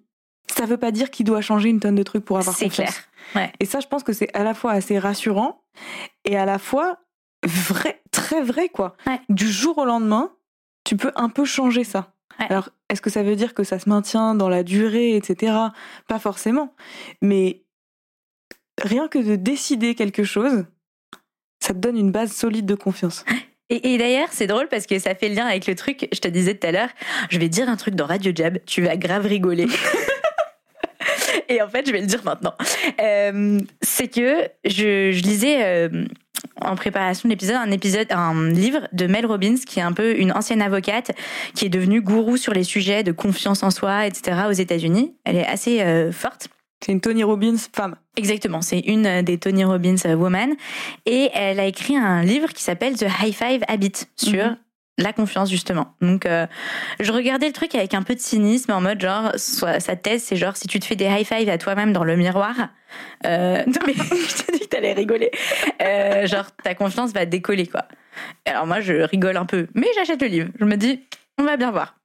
ça 0.56 0.66
veut 0.66 0.78
pas 0.78 0.92
dire 0.92 1.10
qu'il 1.12 1.26
doit 1.26 1.42
changer 1.42 1.70
une 1.70 1.80
tonne 1.80 1.96
de 1.96 2.04
trucs 2.04 2.24
pour 2.24 2.38
avoir 2.38 2.56
C'est 2.56 2.66
confiance. 2.66 2.90
clair. 2.90 3.04
Ouais. 3.36 3.52
Et 3.60 3.66
ça, 3.66 3.80
je 3.82 3.88
pense 3.88 4.04
que 4.04 4.14
c'est 4.14 4.34
à 4.36 4.44
la 4.44 4.54
fois 4.54 4.72
assez 4.72 4.98
rassurant 5.00 5.62
et 6.24 6.38
à 6.38 6.46
la 6.46 6.58
fois 6.60 7.00
vrai, 7.44 8.02
très 8.12 8.42
vrai, 8.42 8.70
quoi. 8.70 8.96
Ouais. 9.06 9.20
Du 9.28 9.52
jour 9.52 9.78
au 9.78 9.86
lendemain, 9.86 10.32
tu 10.86 10.96
peux 10.96 11.12
un 11.18 11.28
peu 11.30 11.44
changer 11.44 11.84
ça. 11.84 12.14
Ouais. 12.40 12.46
Alors, 12.50 12.70
est-ce 12.90 13.02
que 13.02 13.10
ça 13.10 13.24
veut 13.24 13.36
dire 13.36 13.54
que 13.54 13.64
ça 13.64 13.80
se 13.80 13.90
maintient 13.90 14.36
dans 14.36 14.50
la 14.50 14.64
durée, 14.64 15.16
etc. 15.16 15.54
Pas 16.08 16.20
forcément. 16.20 16.74
Mais 17.22 17.64
rien 18.82 19.08
que 19.08 19.20
de 19.20 19.36
décider 19.36 19.96
quelque 19.96 20.24
chose, 20.24 20.66
ça 21.60 21.74
te 21.74 21.80
donne 21.80 21.98
une 21.98 22.12
base 22.12 22.32
solide 22.32 22.66
de 22.66 22.76
confiance. 22.76 23.26
Et, 23.70 23.94
et 23.94 23.98
d'ailleurs, 23.98 24.30
c'est 24.32 24.48
drôle 24.48 24.68
parce 24.70 24.86
que 24.86 24.98
ça 25.00 25.14
fait 25.14 25.30
le 25.30 25.36
lien 25.36 25.46
avec 25.46 25.68
le 25.68 25.76
truc, 25.76 26.08
je 26.14 26.20
te 26.20 26.28
disais 26.28 26.56
tout 26.56 26.68
à 26.68 26.72
l'heure, 26.72 26.90
je 27.30 27.38
vais 27.38 27.50
dire 27.50 27.68
un 27.68 27.76
truc 27.76 27.96
dans 27.96 28.06
Radio 28.06 28.32
Jab, 28.34 28.60
tu 28.66 28.82
vas 28.82 28.96
grave 28.96 29.26
rigoler. 29.26 29.68
Et 31.50 31.62
en 31.62 31.70
fait, 31.70 31.86
je 31.88 31.92
vais 31.92 32.02
le 32.02 32.08
dire 32.08 32.24
maintenant. 32.24 32.54
Euh, 33.02 33.60
c'est 33.82 34.08
que 34.08 34.50
je, 34.66 35.12
je 35.12 35.22
lisais 35.22 35.64
euh, 35.64 36.06
en 36.62 36.76
préparation 36.76 37.28
de 37.28 37.34
l'épisode 37.34 37.56
un 37.56 37.72
épisode, 37.72 38.08
un 38.12 38.50
livre 38.50 38.88
de 38.94 39.08
Mel 39.08 39.26
Robbins, 39.26 39.56
qui 39.66 39.80
est 39.80 39.84
un 39.84 39.94
peu 39.94 40.18
une 40.18 40.32
ancienne 40.32 40.62
avocate, 40.62 41.12
qui 41.56 41.66
est 41.66 41.70
devenue 41.70 42.02
gourou 42.02 42.38
sur 42.38 42.54
les 42.54 42.64
sujets 42.64 43.04
de 43.04 43.12
confiance 43.12 43.64
en 43.64 43.72
soi, 43.72 44.08
etc. 44.08 44.42
aux 44.50 44.54
États-Unis. 44.54 45.16
Elle 45.24 45.38
est 45.38 45.46
assez 45.46 45.82
euh, 45.82 46.12
forte. 46.12 46.50
C'est 46.86 46.92
une 46.92 47.02
Tony 47.02 47.24
Robbins 47.24 47.56
femme. 47.74 47.96
Exactement, 48.18 48.62
c'est 48.62 48.80
une 48.80 49.22
des 49.24 49.38
Tony 49.40 49.64
Robbins 49.64 49.96
euh, 50.06 50.16
Woman. 50.16 50.54
Et 51.06 51.30
elle 51.34 51.60
a 51.60 51.66
écrit 51.66 51.98
un 51.98 52.24
livre 52.24 52.50
qui 52.50 52.62
s'appelle 52.64 52.96
The 52.96 53.08
High 53.22 53.34
Five 53.34 53.64
Habit 53.68 53.94
sur 54.16 54.46
Mhm. 54.46 54.58
La 54.98 55.14
confiance, 55.14 55.50
justement. 55.50 55.94
Donc, 56.02 56.26
euh, 56.26 56.48
je 57.00 57.12
regardais 57.12 57.48
le 57.48 57.54
truc 57.54 57.76
avec 57.76 57.94
un 57.94 58.04
peu 58.04 58.16
de 58.16 58.20
cynisme, 58.20 58.72
en 58.72 58.82
mode 58.82 59.00
genre, 59.00 59.32
sa 59.36 59.96
thèse, 59.96 60.24
c'est 60.24 60.36
genre, 60.36 60.58
si 60.58 60.68
tu 60.68 60.80
te 60.80 60.86
fais 60.86 60.96
des 60.96 61.06
high 61.06 61.26
five 61.26 61.50
à 61.50 61.58
toi-même 61.58 61.94
dans 61.94 62.04
le 62.04 62.16
miroir, 62.16 62.56
euh, 63.26 63.64
non 63.68 63.80
mais, 63.86 63.94
je 63.94 64.44
t'ai 64.44 64.52
dit 64.54 64.60
que 64.60 64.66
t'allais 64.66 64.94
rigoler, 64.94 65.32
euh, 65.82 66.26
genre, 66.26 66.46
ta 66.64 66.74
confiance 66.74 67.14
va 67.14 67.26
décoller, 67.26 67.68
quoi. 67.68 67.86
Alors 68.46 68.66
moi, 68.66 68.80
je 68.80 68.94
rigole 68.94 69.38
un 69.38 69.46
peu, 69.46 69.68
mais 69.76 69.88
j'achète 69.96 70.22
le 70.22 70.28
livre. 70.28 70.50
Je 70.60 70.66
me 70.66 70.76
dis, 70.76 71.02
on 71.38 71.44
va 71.44 71.58
bien 71.58 71.72
voir. 71.72 71.96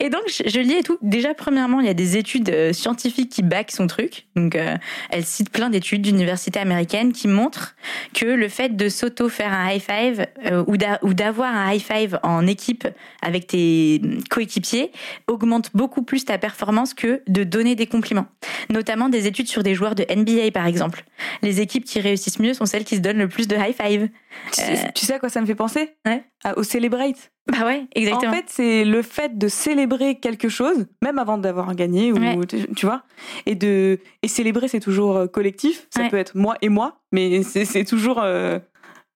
Et 0.00 0.10
donc, 0.10 0.22
je, 0.28 0.60
lis 0.60 0.74
et 0.74 0.82
tout. 0.82 0.98
Déjà, 1.02 1.34
premièrement, 1.34 1.80
il 1.80 1.86
y 1.86 1.90
a 1.90 1.94
des 1.94 2.16
études 2.16 2.50
euh, 2.50 2.72
scientifiques 2.72 3.30
qui 3.30 3.42
backent 3.42 3.70
son 3.70 3.86
truc. 3.86 4.26
Donc, 4.36 4.54
euh, 4.54 4.76
elle 5.10 5.24
cite 5.24 5.50
plein 5.50 5.70
d'études 5.70 6.02
d'universités 6.02 6.60
américaines 6.60 7.12
qui 7.12 7.28
montrent 7.28 7.74
que 8.14 8.26
le 8.26 8.48
fait 8.48 8.76
de 8.76 8.88
s'auto 8.88 9.28
faire 9.28 9.52
un 9.52 9.70
high 9.70 9.80
five 9.82 10.26
euh, 10.46 10.64
ou 10.66 11.14
d'avoir 11.14 11.54
un 11.54 11.72
high 11.72 11.82
five 11.82 12.18
en 12.22 12.46
équipe 12.46 12.86
avec 13.22 13.46
tes 13.46 14.00
coéquipiers 14.30 14.92
augmente 15.26 15.70
beaucoup 15.74 16.02
plus 16.02 16.24
ta 16.24 16.38
performance 16.38 16.94
que 16.94 17.22
de 17.26 17.44
donner 17.44 17.74
des 17.74 17.86
compliments. 17.86 18.26
Notamment 18.70 19.08
des 19.08 19.26
études 19.26 19.48
sur 19.48 19.62
des 19.62 19.74
joueurs 19.74 19.94
de 19.94 20.04
NBA, 20.04 20.50
par 20.52 20.66
exemple. 20.66 21.04
Les 21.42 21.60
équipes 21.60 21.84
qui 21.84 22.00
réussissent 22.00 22.38
mieux 22.38 22.54
sont 22.54 22.66
celles 22.66 22.84
qui 22.84 22.96
se 22.96 23.00
donnent 23.00 23.18
le 23.18 23.28
plus 23.28 23.48
de 23.48 23.56
high 23.56 23.74
five. 23.74 24.08
Tu, 24.52 24.60
sais, 24.60 24.92
tu 24.94 25.06
sais 25.06 25.14
à 25.14 25.18
quoi 25.18 25.28
ça 25.28 25.40
me 25.40 25.46
fait 25.46 25.54
penser? 25.54 25.94
Ouais. 26.06 26.24
À- 26.44 26.58
Au 26.58 26.62
Celebrate. 26.62 27.30
Bah 27.50 27.66
ouais, 27.66 27.86
exactement. 27.94 28.30
En 28.32 28.34
fait, 28.34 28.44
c'est 28.48 28.84
le 28.84 29.02
fait 29.02 29.36
de 29.36 29.48
célébrer 29.48 30.20
quelque 30.20 30.48
chose, 30.48 30.86
même 31.02 31.18
avant 31.18 31.38
d'avoir 31.38 31.74
gagné, 31.74 32.12
ou 32.12 32.16
Ouais. 32.18 32.38
tu, 32.48 32.66
tu 32.74 32.86
vois, 32.86 33.02
et 33.46 33.54
de 33.56 33.98
et 34.22 34.28
célébrer, 34.28 34.68
c'est 34.68 34.80
toujours 34.80 35.16
euh, 35.16 35.26
collectif. 35.26 35.86
Ça 35.90 36.02
Ouais. 36.02 36.08
peut 36.08 36.18
être 36.18 36.36
moi 36.36 36.56
et 36.62 36.68
moi, 36.68 37.00
mais 37.10 37.42
c'est 37.42 37.64
c'est 37.64 37.84
toujours 37.84 38.20
euh, 38.22 38.58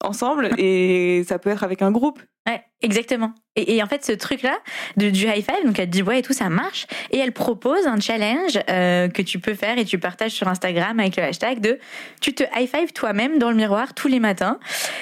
ensemble, 0.02 0.50
et 0.58 1.24
ça 1.26 1.38
peut 1.38 1.50
être 1.50 1.64
avec 1.64 1.82
un 1.82 1.90
groupe. 1.90 2.20
Ouais, 2.46 2.62
exactement. 2.80 3.34
Et, 3.56 3.76
et 3.76 3.82
en 3.82 3.86
fait, 3.86 4.04
ce 4.04 4.12
truc-là, 4.12 4.56
de, 4.96 5.10
du 5.10 5.24
high 5.24 5.44
five, 5.44 5.64
donc 5.64 5.78
elle 5.80 5.90
dit 5.90 6.02
ouais 6.02 6.20
et 6.20 6.22
tout, 6.22 6.32
ça 6.32 6.48
marche. 6.48 6.86
Et 7.10 7.18
elle 7.18 7.32
propose 7.32 7.86
un 7.86 7.98
challenge 7.98 8.58
euh, 8.70 9.08
que 9.08 9.22
tu 9.22 9.40
peux 9.40 9.54
faire 9.54 9.78
et 9.78 9.84
tu 9.84 9.98
partages 9.98 10.30
sur 10.30 10.46
Instagram 10.46 11.00
avec 11.00 11.16
le 11.16 11.24
hashtag 11.24 11.60
de 11.60 11.80
tu 12.20 12.34
te 12.34 12.44
high 12.56 12.68
five 12.68 12.92
toi-même 12.92 13.38
dans 13.38 13.50
le 13.50 13.56
miroir 13.56 13.94
tous 13.94 14.06
les 14.06 14.20
matins. 14.20 14.60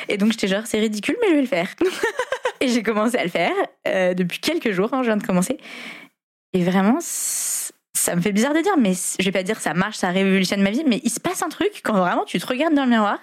Et 0.09 0.17
donc 0.17 0.33
j'étais 0.33 0.49
genre 0.49 0.67
c'est 0.67 0.81
ridicule, 0.81 1.17
mais 1.21 1.29
je 1.29 1.35
vais 1.35 1.43
le 1.43 1.47
faire. 1.47 1.69
et 2.63 2.69
j'ai 2.69 2.83
commencé 2.83 3.19
à 3.19 3.25
le 3.25 3.31
faire 3.31 3.53
euh, 3.87 4.15
depuis 4.15 4.39
quelques 4.39 4.71
jours. 4.71 4.89
Hein, 4.95 5.03
je 5.03 5.09
viens 5.09 5.19
de 5.19 5.27
commencer. 5.27 5.59
Et 6.55 6.63
vraiment, 6.63 6.99
ça 8.05 8.15
me 8.17 8.21
fait 8.21 8.33
bizarre 8.33 8.55
de 8.55 8.61
dire, 8.61 8.77
mais 8.79 8.93
je 8.95 9.25
vais 9.25 9.33
pas 9.33 9.43
dire 9.43 9.59
ça 9.61 9.75
marche, 9.75 9.97
ça 9.97 10.11
révolutionne 10.11 10.63
ma 10.63 10.71
vie, 10.71 10.85
mais 10.87 11.01
il 11.05 11.11
se 11.11 11.21
passe 11.21 11.43
un 11.43 11.49
truc 11.49 11.81
quand 11.83 11.95
vraiment 11.95 12.25
tu 12.25 12.39
te 12.39 12.47
regardes 12.47 12.75
dans 12.75 12.85
le 12.85 12.91
miroir 12.91 13.19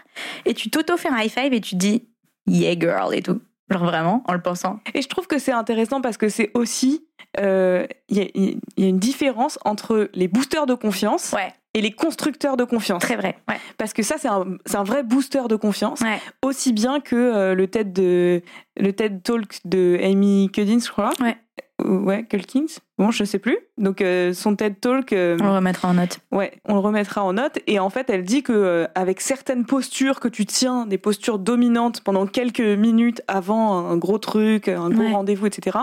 et 0.45 0.53
tu 0.53 0.69
t'auto 0.69 0.97
fais 0.97 1.09
un 1.09 1.17
high 1.19 1.31
five 1.31 1.53
et 1.53 1.61
tu 1.61 1.71
te 1.71 1.79
dis 1.79 2.07
yeah 2.47 2.77
girl 2.77 3.13
et 3.13 3.21
tout. 3.21 3.39
Genre 3.69 3.85
vraiment, 3.85 4.21
en 4.27 4.33
le 4.33 4.41
pensant. 4.41 4.79
Et 4.93 5.01
je 5.01 5.07
trouve 5.07 5.27
que 5.27 5.39
c'est 5.39 5.53
intéressant 5.53 6.01
parce 6.01 6.17
que 6.17 6.27
c'est 6.27 6.51
aussi. 6.55 7.05
euh, 7.39 7.87
Il 8.09 8.17
y, 8.17 8.21
a- 8.21 8.27
il 8.35 8.59
y 8.77 8.83
a 8.83 8.87
une 8.89 8.99
différence 8.99 9.57
entre 9.63 10.09
les 10.13 10.27
boosters 10.27 10.65
de 10.65 10.73
confiance 10.73 11.31
Ouais, 11.31 11.53
et 11.73 11.79
les 11.79 11.91
constructeurs 11.93 12.57
de 12.57 12.65
confiance. 12.65 13.01
très 13.01 13.15
vrai. 13.15 13.37
Ouais. 13.47 13.55
Parce 13.77 13.93
que 13.93 14.03
ça, 14.03 14.15
c'est 14.17 14.27
un, 14.27 14.83
vrai 14.83 15.03
booster 15.03 15.43
de 15.47 15.55
confiance. 15.55 16.01
Ouais. 16.01 16.19
Aussi 16.41 16.73
bien 16.73 16.99
que 16.99 17.15
euh, 17.15 17.55
le, 17.55 17.67
TED 17.67 17.93
de, 17.93 18.41
le 18.77 18.91
TED 18.91 19.23
Talk 19.23 19.59
de 19.63 19.97
Amy 20.03 20.49
Cuddins, 20.51 20.79
je 20.85 20.91
crois. 20.91 21.11
Ouais. 21.21 21.37
Ou- 21.83 22.05
Ouais, 22.05 22.23
Culkins. 22.25 22.65
Bon, 22.97 23.11
je 23.11 23.23
sais 23.23 23.39
plus. 23.39 23.57
Donc, 23.77 24.01
euh, 24.01 24.33
son 24.33 24.55
TED 24.55 24.79
Talk. 24.79 25.13
euh, 25.13 25.37
On 25.41 25.45
le 25.45 25.51
remettra 25.51 25.87
en 25.89 25.93
note. 25.95 26.19
Ouais, 26.31 26.53
on 26.65 26.73
le 26.73 26.79
remettra 26.79 27.23
en 27.23 27.33
note. 27.33 27.59
Et 27.67 27.79
en 27.79 27.89
fait, 27.89 28.09
elle 28.09 28.23
dit 28.23 28.43
que 28.43 28.51
euh, 28.53 28.87
avec 28.95 29.21
certaines 29.21 29.65
postures 29.65 30.19
que 30.19 30.27
tu 30.27 30.45
tiens, 30.45 30.85
des 30.85 30.97
postures 30.97 31.39
dominantes 31.39 32.01
pendant 32.01 32.25
quelques 32.27 32.59
minutes 32.61 33.21
avant 33.27 33.77
un 33.89 33.97
gros 33.97 34.17
truc, 34.19 34.67
un 34.67 34.89
gros 34.89 35.01
Ouais. 35.03 35.11
rendez-vous, 35.11 35.45
etc., 35.47 35.77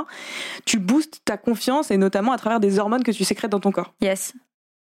tu 0.64 0.78
boostes 0.78 1.22
ta 1.24 1.36
confiance 1.36 1.90
et 1.90 1.96
notamment 1.96 2.32
à 2.32 2.38
travers 2.38 2.60
des 2.60 2.78
hormones 2.78 3.02
que 3.02 3.10
tu 3.12 3.24
sécrètes 3.24 3.50
dans 3.50 3.60
ton 3.60 3.72
corps. 3.72 3.94
Yes. 4.00 4.34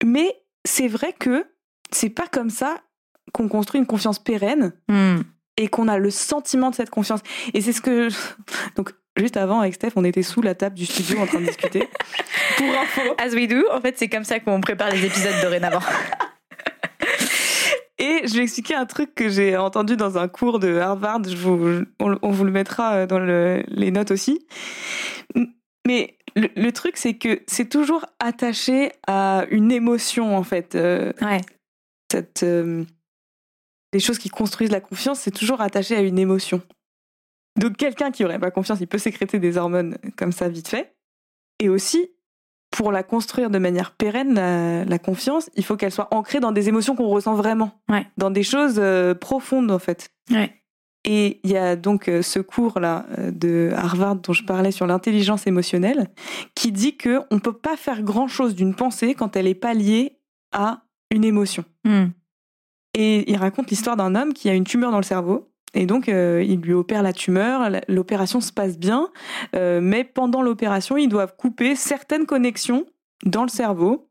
Mais 0.04 0.36
c'est 0.66 0.88
vrai 0.88 1.14
que 1.18 1.46
c'est 1.92 2.10
pas 2.10 2.28
comme 2.32 2.50
ça 2.50 2.78
qu'on 3.34 3.48
construit 3.48 3.80
une 3.80 3.88
confiance 3.88 4.20
pérenne 4.20 4.74
Hmm. 4.90 5.22
et 5.58 5.68
qu'on 5.68 5.88
a 5.88 5.98
le 5.98 6.10
sentiment 6.10 6.70
de 6.72 6.76
cette 6.76 6.90
confiance. 6.90 7.22
Et 7.54 7.62
c'est 7.62 7.74
ce 7.74 7.82
que 7.82 8.08
donc 8.76 8.94
juste 9.18 9.38
avant 9.38 9.60
avec 9.62 9.74
Steph, 9.76 9.92
on 9.96 10.04
était 10.06 10.24
sous 10.24 10.42
la 10.42 10.56
table 10.56 10.76
du 10.76 10.86
studio 10.86 11.20
en 11.20 11.26
train 11.28 11.40
de 11.40 11.46
discuter. 11.46 11.88
Pour 12.58 12.68
info. 12.68 13.02
As 13.18 13.34
we 13.34 13.48
do, 13.48 13.64
en 13.72 13.80
fait, 13.82 13.98
c'est 13.98 14.10
comme 14.10 14.24
ça 14.24 14.40
qu'on 14.40 14.60
prépare 14.62 14.90
les 14.92 15.06
épisodes 15.06 15.40
dorénavant. 15.42 15.82
Et 18.00 18.28
je 18.28 18.34
vais 18.36 18.44
expliquer 18.44 18.76
un 18.76 18.86
truc 18.86 19.16
que 19.16 19.30
j'ai 19.30 19.56
entendu 19.56 19.96
dans 19.96 20.18
un 20.18 20.28
cours 20.28 20.60
de 20.60 20.78
Harvard. 20.78 21.24
Je 21.26 21.38
vous, 21.38 21.84
on, 22.02 22.18
on 22.22 22.32
vous 22.32 22.44
le 22.44 22.52
mettra 22.52 23.06
dans 23.06 23.20
le- 23.20 23.64
les 23.68 23.92
notes 23.92 24.12
aussi. 24.12 24.46
Mais 25.88 26.18
le, 26.36 26.50
le 26.56 26.72
truc, 26.72 26.98
c'est 26.98 27.14
que 27.14 27.42
c'est 27.48 27.70
toujours 27.70 28.06
attaché 28.20 28.92
à 29.08 29.46
une 29.52 29.72
émotion, 29.72 30.36
en 30.36 30.44
fait. 30.44 30.76
Euh, 30.76 31.14
Ouais. 31.22 31.40
cette, 32.12 32.44
euh, 32.44 32.84
les 33.94 34.00
choses 34.00 34.18
qui 34.18 34.30
construisent 34.30 34.72
la 34.72 34.82
confiance, 34.82 35.20
c'est 35.20 35.32
toujours 35.32 35.62
attaché 35.62 35.96
à 35.96 36.02
une 36.02 36.20
émotion. 36.20 36.62
Donc 37.60 37.78
quelqu'un 37.78 38.12
qui 38.12 38.26
aurait 38.26 38.40
pas 38.40 38.52
confiance, 38.52 38.80
il 38.82 38.88
peut 38.88 38.98
sécréter 38.98 39.40
des 39.40 39.58
hormones 39.58 39.98
comme 40.18 40.32
ça 40.32 40.50
vite 40.50 40.68
fait. 40.68 40.96
Et 41.60 41.70
aussi, 41.70 42.10
pour 42.72 42.92
la 42.92 43.04
construire 43.04 43.50
de 43.52 43.60
manière 43.60 43.92
pérenne, 43.92 44.34
la, 44.34 44.86
la 44.86 45.00
confiance, 45.00 45.50
il 45.56 45.64
faut 45.64 45.78
qu'elle 45.78 45.92
soit 45.92 46.08
ancrée 46.14 46.40
dans 46.40 46.52
des 46.52 46.68
émotions 46.70 46.96
qu'on 46.96 47.08
ressent 47.08 47.36
vraiment, 47.36 47.80
Ouais. 47.90 48.08
dans 48.18 48.32
des 48.32 48.42
choses 48.44 48.76
euh, 48.80 49.14
profondes 49.14 49.70
en 49.72 49.78
fait. 49.80 50.10
Ouais. 50.32 50.60
Et 51.06 51.42
il 51.44 51.52
y 51.52 51.58
a 51.58 51.76
donc 51.76 52.08
euh, 52.08 52.22
ce 52.22 52.40
cours-là 52.40 53.06
euh, 53.20 53.30
de 53.30 53.72
Harvard 53.76 54.16
dont 54.16 54.34
je 54.34 54.44
parlais 54.44 54.72
sur 54.72 54.88
l'intelligence 54.88 55.46
émotionnelle, 55.46 56.10
qui 56.56 56.72
dit 56.72 56.98
que 56.98 57.20
on 57.30 57.40
peut 57.40 57.54
pas 57.54 57.76
faire 57.78 58.02
grand-chose 58.02 58.56
d'une 58.56 58.74
pensée 58.74 59.14
quand 59.14 59.36
elle 59.36 59.46
est 59.48 59.54
pas 59.54 59.74
liée 59.76 60.18
à 60.54 60.84
une 61.12 61.26
émotion. 61.26 61.66
Hmm. 61.84 62.06
Et 62.96 63.30
il 63.30 63.38
raconte 63.38 63.70
l'histoire 63.70 63.96
d'un 63.98 64.16
homme 64.16 64.34
qui 64.34 64.50
a 64.50 64.54
une 64.54 64.64
tumeur 64.64 64.92
dans 64.92 64.98
le 64.98 65.04
cerveau. 65.04 65.53
Et 65.74 65.86
donc, 65.86 66.08
euh, 66.08 66.44
il 66.46 66.60
lui 66.62 66.74
opère 66.74 67.02
la 67.02 67.14
tumeur, 67.14 67.70
l'opération 67.88 68.42
se 68.42 68.52
passe 68.52 68.78
bien, 68.78 69.10
euh, 69.56 69.80
mais 69.82 70.04
pendant 70.04 70.42
l'opération, 70.42 70.98
ils 70.98 71.10
doivent 71.10 71.36
couper 71.36 71.76
certaines 71.76 72.26
connexions 72.26 72.86
dans 73.26 73.44
le 73.44 73.50
cerveau 73.50 74.10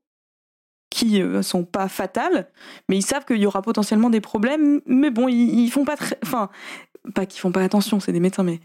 qui 0.90 1.22
euh, 1.22 1.42
sont 1.42 1.64
pas 1.64 1.88
fatales, 1.88 2.48
mais 2.88 2.96
ils 2.96 3.02
savent 3.02 3.24
qu'il 3.24 3.38
y 3.38 3.46
aura 3.46 3.62
potentiellement 3.62 4.10
des 4.10 4.20
problèmes, 4.20 4.80
mais 4.86 5.10
bon, 5.10 5.28
ils, 5.28 5.60
ils 5.60 5.70
font 5.70 5.84
pas 5.84 5.96
très... 5.96 6.18
Enfin, 6.22 6.50
pas 7.14 7.26
qu'ils 7.26 7.40
font 7.40 7.52
pas 7.52 7.62
attention, 7.62 8.00
c'est 8.00 8.12
des 8.12 8.20
médecins, 8.20 8.42
mais... 8.42 8.60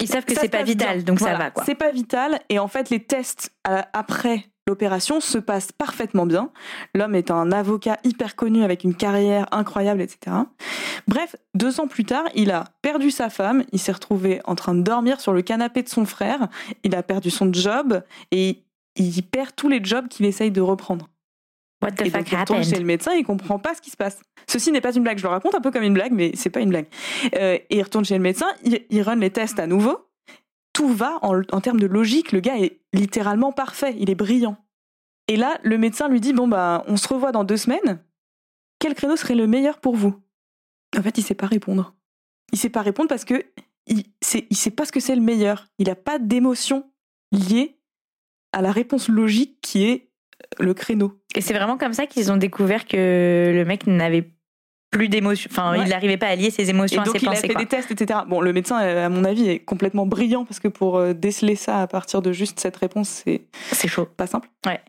Ils 0.00 0.08
savent 0.08 0.24
que 0.24 0.34
c'est 0.34 0.48
pas 0.48 0.62
vital, 0.62 0.96
bien. 0.98 1.04
donc 1.04 1.18
Voilà, 1.20 1.38
ça 1.38 1.52
va. 1.56 1.64
C'est 1.64 1.74
pas 1.74 1.90
vital, 1.90 2.40
et 2.48 2.58
en 2.58 2.68
fait, 2.68 2.90
les 2.90 3.00
tests 3.00 3.52
euh, 3.68 3.80
après 3.92 4.46
l'opération 4.66 5.20
se 5.20 5.38
passent 5.38 5.72
parfaitement 5.72 6.26
bien. 6.26 6.50
L'homme 6.94 7.14
est 7.14 7.30
un 7.30 7.52
avocat 7.52 7.98
hyper 8.04 8.36
connu 8.36 8.64
avec 8.64 8.84
une 8.84 8.94
carrière 8.94 9.46
incroyable, 9.52 10.00
etc. 10.00 10.36
Bref, 11.06 11.36
deux 11.54 11.80
ans 11.80 11.86
plus 11.86 12.04
tard, 12.04 12.24
il 12.34 12.50
a 12.50 12.64
perdu 12.82 13.10
sa 13.10 13.28
femme, 13.28 13.64
il 13.72 13.78
s'est 13.78 13.92
retrouvé 13.92 14.40
en 14.44 14.54
train 14.54 14.74
de 14.74 14.82
dormir 14.82 15.20
sur 15.20 15.32
le 15.32 15.42
canapé 15.42 15.82
de 15.82 15.88
son 15.88 16.06
frère, 16.06 16.48
il 16.82 16.94
a 16.94 17.02
perdu 17.02 17.30
son 17.30 17.52
job, 17.52 18.02
et 18.30 18.62
il 18.96 19.22
perd 19.22 19.50
tous 19.54 19.68
les 19.68 19.84
jobs 19.84 20.08
qu'il 20.08 20.26
essaye 20.26 20.50
de 20.50 20.60
reprendre. 20.60 21.08
What 21.82 21.92
the 21.92 22.02
Et 22.02 22.10
fuck 22.10 22.20
donc, 22.20 22.32
il 22.32 22.38
retourne 22.38 22.64
chez 22.64 22.78
le 22.78 22.86
médecin, 22.86 23.12
il 23.12 23.24
comprend 23.24 23.58
pas 23.58 23.74
ce 23.74 23.82
qui 23.82 23.90
se 23.90 23.96
passe. 23.96 24.22
Ceci 24.46 24.72
n'est 24.72 24.80
pas 24.80 24.94
une 24.94 25.02
blague, 25.02 25.18
je 25.18 25.24
le 25.24 25.28
raconte 25.28 25.54
un 25.54 25.60
peu 25.60 25.70
comme 25.70 25.82
une 25.82 25.94
blague, 25.94 26.12
mais 26.12 26.32
c'est 26.34 26.50
pas 26.50 26.60
une 26.60 26.70
blague. 26.70 26.86
Euh, 27.36 27.58
et 27.68 27.76
il 27.76 27.82
retourne 27.82 28.04
chez 28.04 28.14
le 28.14 28.22
médecin, 28.22 28.46
il, 28.62 28.80
il 28.88 29.02
run 29.02 29.16
les 29.16 29.30
tests 29.30 29.58
à 29.58 29.66
nouveau. 29.66 29.98
Tout 30.74 30.88
va 30.88 31.18
en, 31.22 31.60
termes 31.60 31.80
de 31.80 31.86
logique, 31.86 32.32
le 32.32 32.40
gars 32.40 32.58
est 32.58 32.80
littéralement 32.92 33.52
parfait, 33.52 33.96
il 33.98 34.10
est 34.10 34.14
brillant. 34.14 34.58
Et 35.28 35.36
là, 35.36 35.58
le 35.62 35.78
médecin 35.78 36.08
lui 36.08 36.20
dit 36.20 36.34
Bon, 36.34 36.46
bah, 36.46 36.84
on 36.86 36.98
se 36.98 37.08
revoit 37.08 37.32
dans 37.32 37.44
deux 37.44 37.56
semaines. 37.56 38.02
Quel 38.78 38.94
créneau 38.94 39.16
serait 39.16 39.34
le 39.34 39.46
meilleur 39.46 39.78
pour 39.80 39.96
vous? 39.96 40.20
En 40.98 41.02
fait, 41.02 41.16
il 41.16 41.22
sait 41.22 41.34
pas 41.34 41.46
répondre. 41.46 41.94
Il 42.52 42.58
sait 42.58 42.68
pas 42.68 42.82
répondre 42.82 43.08
parce 43.08 43.24
que 43.24 43.42
il, 43.86 44.04
sait, 44.20 44.70
pas 44.70 44.84
ce 44.84 44.92
que 44.92 45.00
c'est 45.00 45.14
le 45.14 45.22
meilleur. 45.22 45.66
Il 45.78 45.90
a 45.90 45.94
pas 45.94 46.18
d'émotion 46.18 46.90
liée 47.32 47.78
à 48.52 48.62
la 48.62 48.72
réponse 48.72 49.08
logique 49.08 49.58
qui 49.60 49.84
est 49.84 50.10
le 50.58 50.74
créneau. 50.74 51.20
Et 51.34 51.40
c'est 51.40 51.54
vraiment 51.54 51.78
comme 51.78 51.92
ça 51.92 52.06
qu'ils 52.06 52.32
ont 52.32 52.36
découvert 52.36 52.86
que 52.86 53.52
le 53.54 53.64
mec 53.64 53.86
n'avait 53.86 54.30
plus 54.94 55.08
d'émotions. 55.08 55.48
Enfin, 55.52 55.72
Ouais. 55.72 55.82
il 55.84 55.88
n'arrivait 55.90 56.16
pas 56.16 56.28
à 56.28 56.36
lier 56.36 56.50
ses 56.50 56.70
émotions 56.70 56.98
Et 56.98 57.02
à 57.02 57.04
donc 57.04 57.16
ses 57.16 57.22
il 57.22 57.28
a 57.28 57.32
pensées. 57.32 57.46
fait 57.48 57.52
quoi. 57.52 57.62
des 57.62 57.68
tests, 57.68 57.90
etc. 57.90 58.20
Bon, 58.28 58.40
le 58.40 58.52
médecin, 58.52 58.76
à 58.78 59.08
mon 59.08 59.24
avis, 59.24 59.48
est 59.48 59.58
complètement 59.58 60.06
brillant 60.06 60.44
parce 60.44 60.60
que 60.60 60.68
pour 60.68 60.96
euh, 60.96 61.12
déceler 61.12 61.56
ça 61.56 61.82
à 61.82 61.86
partir 61.86 62.22
de 62.22 62.32
juste 62.32 62.60
cette 62.60 62.76
réponse, 62.76 63.08
c'est 63.08 63.42
C'est 63.72 63.88
chaud. 63.88 64.06
pas 64.06 64.26
simple. 64.26 64.48
Ouais. 64.66 64.80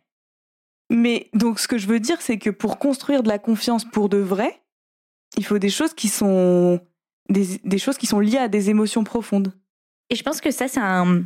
Mais 0.91 1.29
donc 1.33 1.59
ce 1.59 1.67
que 1.67 1.77
je 1.77 1.87
veux 1.87 1.99
dire, 1.99 2.21
c'est 2.21 2.37
que 2.37 2.49
pour 2.51 2.77
construire 2.77 3.23
de 3.23 3.27
la 3.29 3.39
confiance 3.39 3.83
pour 3.85 4.07
de 4.07 4.17
vrai, 4.17 4.61
il 5.37 5.43
faut 5.45 5.57
des 5.57 5.69
choses 5.71 5.93
qui 5.95 6.07
sont 6.07 6.79
des, 7.29 7.59
des 7.63 7.77
choses 7.79 7.97
qui 7.97 8.05
sont 8.05 8.19
liées 8.19 8.37
à 8.37 8.47
des 8.47 8.69
émotions 8.69 9.03
profondes. 9.03 9.51
Et 10.11 10.15
je 10.15 10.21
pense 10.21 10.39
que 10.39 10.51
ça, 10.51 10.67
c'est 10.67 10.79
un, 10.79 11.23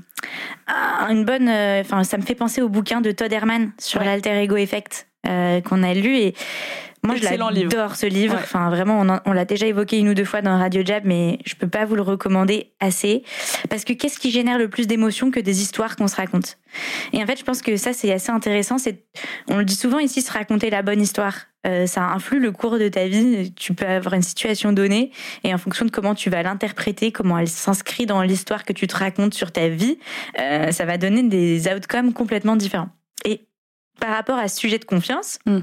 un- 0.68 1.10
une 1.10 1.26
bonne. 1.26 1.50
euh, 1.50 1.82
Enfin, 1.82 2.06
ça 2.06 2.18
me 2.18 2.22
fait 2.24 2.36
penser 2.36 2.62
au 2.62 2.70
bouquin 2.70 3.02
de 3.02 3.12
Todd 3.12 3.32
Herman 3.34 3.74
sur 3.78 4.00
Ouais. 4.00 4.06
l'alter 4.06 4.42
ego 4.42 4.56
effect 4.56 5.09
euh, 5.28 5.62
qu'on 5.62 5.84
a 5.84 5.94
lu. 5.94 6.18
Et 6.18 6.34
moi, 7.02 7.16
Excellent 7.16 7.50
je 7.54 7.62
l'adore 7.62 7.96
ce 7.96 8.06
livre. 8.06 8.36
Ouais. 8.36 8.42
Enfin, 8.44 8.70
vraiment, 8.70 9.00
on, 9.00 9.08
en- 9.08 9.20
on 9.26 9.32
l'a 9.32 9.46
déjà 9.46 9.68
évoqué 9.68 9.98
une 10.00 10.10
ou 10.10 10.14
deux 10.14 10.26
fois 10.26 10.42
dans 10.42 10.58
Radio 10.58 10.82
Jab, 10.86 11.04
mais 11.06 11.40
je 11.46 11.56
peux 11.56 11.68
pas 11.70 11.86
vous 11.86 11.96
le 11.96 12.02
recommander 12.02 12.72
assez. 12.82 13.24
Parce 13.70 13.86
que 13.86 13.94
qu'est-ce 13.94 14.20
qui 14.20 14.32
génère 14.32 14.58
le 14.58 14.68
plus 14.70 14.86
d'émotions 14.86 15.32
que 15.32 15.40
des 15.40 15.62
histoires 15.62 15.96
qu'on 15.96 16.10
se 16.10 16.18
raconte? 16.18 16.58
Et 17.14 17.24
en 17.24 17.26
fait, 17.26 17.40
je 17.40 17.46
pense 17.46 17.62
que 17.62 17.78
ça, 17.78 17.94
c'est 17.94 18.12
assez 18.12 18.32
intéressant. 18.32 18.78
C'est, 18.78 19.06
on 19.48 19.58
le 19.58 19.66
dit 19.66 19.76
souvent 19.78 20.00
ici, 20.00 20.22
se 20.22 20.32
raconter 20.32 20.70
la 20.70 20.82
bonne 20.82 21.02
histoire. 21.02 21.36
Euh, 21.68 21.86
ça 21.88 22.04
influe 22.04 22.40
le 22.40 22.52
cours 22.52 22.78
de 22.80 22.88
ta 22.88 23.08
vie. 23.08 23.54
Tu 23.54 23.74
peux 23.74 23.86
avoir 23.86 24.14
une 24.14 24.22
situation 24.22 24.72
donnée 24.74 25.12
et 25.44 25.54
en 25.54 25.58
fonction 25.58 25.86
de 25.86 25.92
comment 25.92 26.16
tu 26.16 26.30
vas 26.30 26.42
l'interpréter, 26.44 27.12
comment 27.12 27.38
elle 27.38 27.50
s'inscrit 27.50 28.06
dans 28.06 28.22
l'histoire 28.22 28.64
que 28.66 28.72
tu 28.74 28.88
te 28.88 28.96
racontes 28.96 29.34
sur 29.34 29.52
ta 29.52 29.68
vie, 29.68 30.00
euh, 30.40 30.72
ça 30.72 30.86
va 30.86 30.98
donner 30.98 31.24
des 31.24 31.68
outcomes 31.68 32.14
complètement 32.14 32.56
différents. 32.56 32.90
Par 34.00 34.10
rapport 34.10 34.38
à 34.38 34.48
ce 34.48 34.58
sujet 34.58 34.80
de 34.80 34.86
confiance, 34.86 35.40
Mm. 35.46 35.60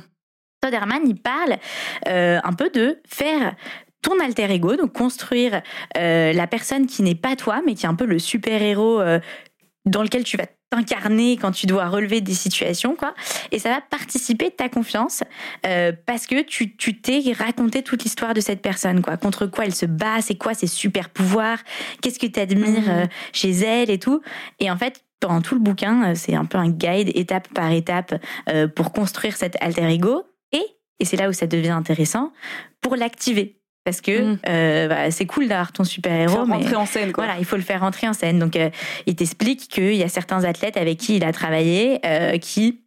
Todd 0.61 0.73
Herman, 0.73 1.03
il 1.07 1.21
parle 1.21 1.57
euh, 2.09 2.39
un 2.43 2.53
peu 2.53 2.71
de 2.71 3.01
faire 3.07 3.55
ton 4.03 4.19
alter 4.21 4.51
ego, 4.51 4.77
donc 4.77 4.93
construire 4.93 5.63
euh, 5.97 6.33
la 6.33 6.47
personne 6.47 6.87
qui 6.87 7.03
n'est 7.03 7.15
pas 7.15 7.37
toi, 7.37 7.61
mais 7.67 7.75
qui 7.75 7.87
est 7.87 7.89
un 7.89 7.95
peu 7.95 8.07
le 8.07 8.19
super-héros 8.19 9.01
euh, 9.01 9.21
dans 9.85 10.03
lequel 10.03 10.25
tu 10.25 10.37
vas 10.37 10.47
t'incarner 10.71 11.37
quand 11.37 11.53
tu 11.53 11.67
dois 11.67 11.89
relever 11.89 12.21
des 12.21 12.35
situations, 12.35 12.97
quoi. 12.97 13.15
Et 13.53 13.59
ça 13.59 13.71
va 13.71 13.81
participer 13.81 14.47
de 14.47 14.55
ta 14.55 14.69
confiance 14.69 15.23
euh, 15.65 15.93
parce 16.07 16.27
que 16.27 16.43
tu 16.43 16.77
tu 16.77 17.01
t'es 17.01 17.23
raconté 17.39 17.83
toute 17.83 18.03
l'histoire 18.03 18.35
de 18.35 18.41
cette 18.41 18.63
personne, 18.63 19.03
quoi. 19.03 19.17
Contre 19.17 19.47
quoi 19.47 19.65
elle 19.65 19.75
se 19.75 19.87
bat, 19.87 20.21
c'est 20.21 20.35
quoi 20.37 20.55
ses 20.55 20.67
super 20.67 21.11
pouvoirs, 21.11 21.59
qu'est-ce 22.03 22.19
que 22.19 22.27
tu 22.27 22.41
admires 22.41 22.89
euh, 22.91 23.07
chez 23.33 23.51
elle 23.51 23.91
et 23.91 23.99
tout. 23.99 24.21
Et 24.59 24.71
en 24.71 24.77
fait, 24.77 25.05
pendant 25.21 25.41
tout 25.41 25.55
le 25.55 25.61
bouquin, 25.61 26.11
euh, 26.11 26.15
c'est 26.15 26.35
un 26.35 26.45
peu 26.45 26.59
un 26.59 26.69
guide 26.69 27.11
étape 27.17 27.49
par 27.55 27.71
étape 27.73 28.15
euh, 28.49 28.69
pour 28.69 28.93
construire 28.93 29.37
cet 29.37 29.57
alter 29.63 29.89
ego 29.93 30.25
et 30.53 30.63
et 30.99 31.05
c'est 31.05 31.17
là 31.17 31.29
où 31.29 31.33
ça 31.33 31.47
devient 31.47 31.71
intéressant 31.71 32.33
pour 32.81 32.97
l'activer. 32.97 33.57
Parce 33.85 34.01
que 34.01 34.21
Mhm. 34.33 34.39
euh, 34.49 34.89
bah, 34.89 35.11
c'est 35.13 35.27
cool 35.27 35.47
d'avoir 35.47 35.71
ton 35.73 35.85
super-héros, 35.85 36.35
Faire 36.35 36.47
mais 36.47 36.55
rentrer 36.57 36.75
en 36.77 36.87
scène, 36.87 37.13
quoi. 37.13 37.25
voilà, 37.25 37.39
il 37.39 37.45
faut 37.45 37.55
le 37.57 37.63
faire 37.63 37.81
rentrer 37.81 38.09
en 38.09 38.13
scène. 38.15 38.39
Donc, 38.41 38.57
euh, 38.57 38.69
il 39.07 39.15
t'explique 39.15 39.69
qu'il 39.69 39.95
y 39.95 40.03
a 40.03 40.09
certains 40.09 40.43
athlètes 40.45 40.77
avec 40.77 40.99
qui 40.99 41.17
il 41.17 41.25
a 41.25 41.33
travaillé 41.33 42.01
qui 42.41 42.83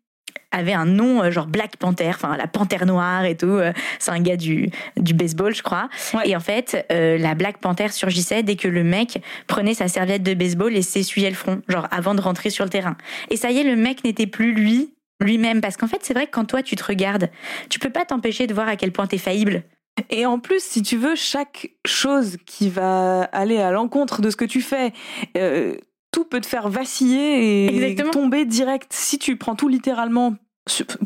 avaient 0.51 0.73
un 0.73 0.85
nom 0.85 1.23
euh, 1.23 1.31
genre 1.31 1.47
Black 1.47 1.77
Panther, 1.77 2.09
enfin 2.09 2.35
la 2.37 2.47
panthère 2.47 2.85
noire 2.85 3.25
et 3.25 3.35
tout. 3.35 3.47
euh, 3.47 3.71
c'est 3.99 4.11
un 4.11 4.19
gars 4.19 4.37
du, 4.37 4.69
du 4.97 5.13
baseball, 5.13 5.53
je 5.53 5.63
crois. 5.63 5.89
Ouais. 6.13 6.29
Et 6.29 6.35
en 6.35 6.39
fait, 6.39 6.85
euh, 6.91 7.17
la 7.17 7.35
Black 7.35 7.59
Panther 7.59 7.89
surgissait 7.89 8.43
dès 8.43 8.55
que 8.55 8.67
le 8.67 8.83
mec 8.83 9.21
prenait 9.47 9.73
sa 9.73 9.87
serviette 9.87 10.23
de 10.23 10.33
baseball 10.33 10.75
et 10.75 10.81
s'essuyait 10.81 11.29
le 11.29 11.35
front, 11.35 11.61
genre 11.67 11.87
avant 11.91 12.15
de 12.15 12.21
rentrer 12.21 12.49
sur 12.49 12.63
le 12.63 12.69
terrain. 12.69 12.97
Et 13.29 13.37
ça 13.37 13.51
y 13.51 13.59
est, 13.59 13.63
le 13.63 13.75
mec 13.75 14.03
n'était 14.03 14.27
plus 14.27 14.53
lui 14.53 14.93
lui-même 15.21 15.59
parce 15.59 15.75
qu'en 15.75 15.87
fait 15.87 15.99
c'est 16.01 16.13
vrai 16.13 16.27
que 16.27 16.31
quand 16.31 16.45
toi 16.45 16.63
tu 16.63 16.77
te 16.77 16.83
regardes 16.85 17.29
tu 17.69 17.77
peux 17.77 17.89
pas 17.89 18.05
t'empêcher 18.05 18.47
de 18.47 18.53
voir 18.53 18.69
à 18.69 18.77
quel 18.77 18.93
point 18.93 19.05
t'es 19.05 19.17
faillible 19.17 19.63
Et 20.09 20.25
en 20.25 20.39
plus, 20.39 20.63
si 20.63 20.81
tu 20.81 20.97
veux, 20.97 21.15
chaque 21.15 21.71
chose 21.85 22.37
qui 22.45 22.69
va 22.69 23.23
aller 23.23 23.57
à 23.57 23.71
l'encontre 23.71 24.21
de 24.21 24.29
ce 24.29 24.35
que 24.35 24.45
tu 24.45 24.61
fais, 24.61 24.93
euh, 25.37 25.75
tout 26.19 26.25
peut 26.25 26.41
te 26.41 26.45
faire 26.47 26.69
vaciller 26.69 27.65
et 27.65 27.75
Exactement. 27.75 28.11
tomber 28.11 28.45
direct. 28.45 28.91
Si 28.93 29.17
tu 29.19 29.37
prends 29.37 29.55
tout 29.55 29.67
littéralement 29.69 30.35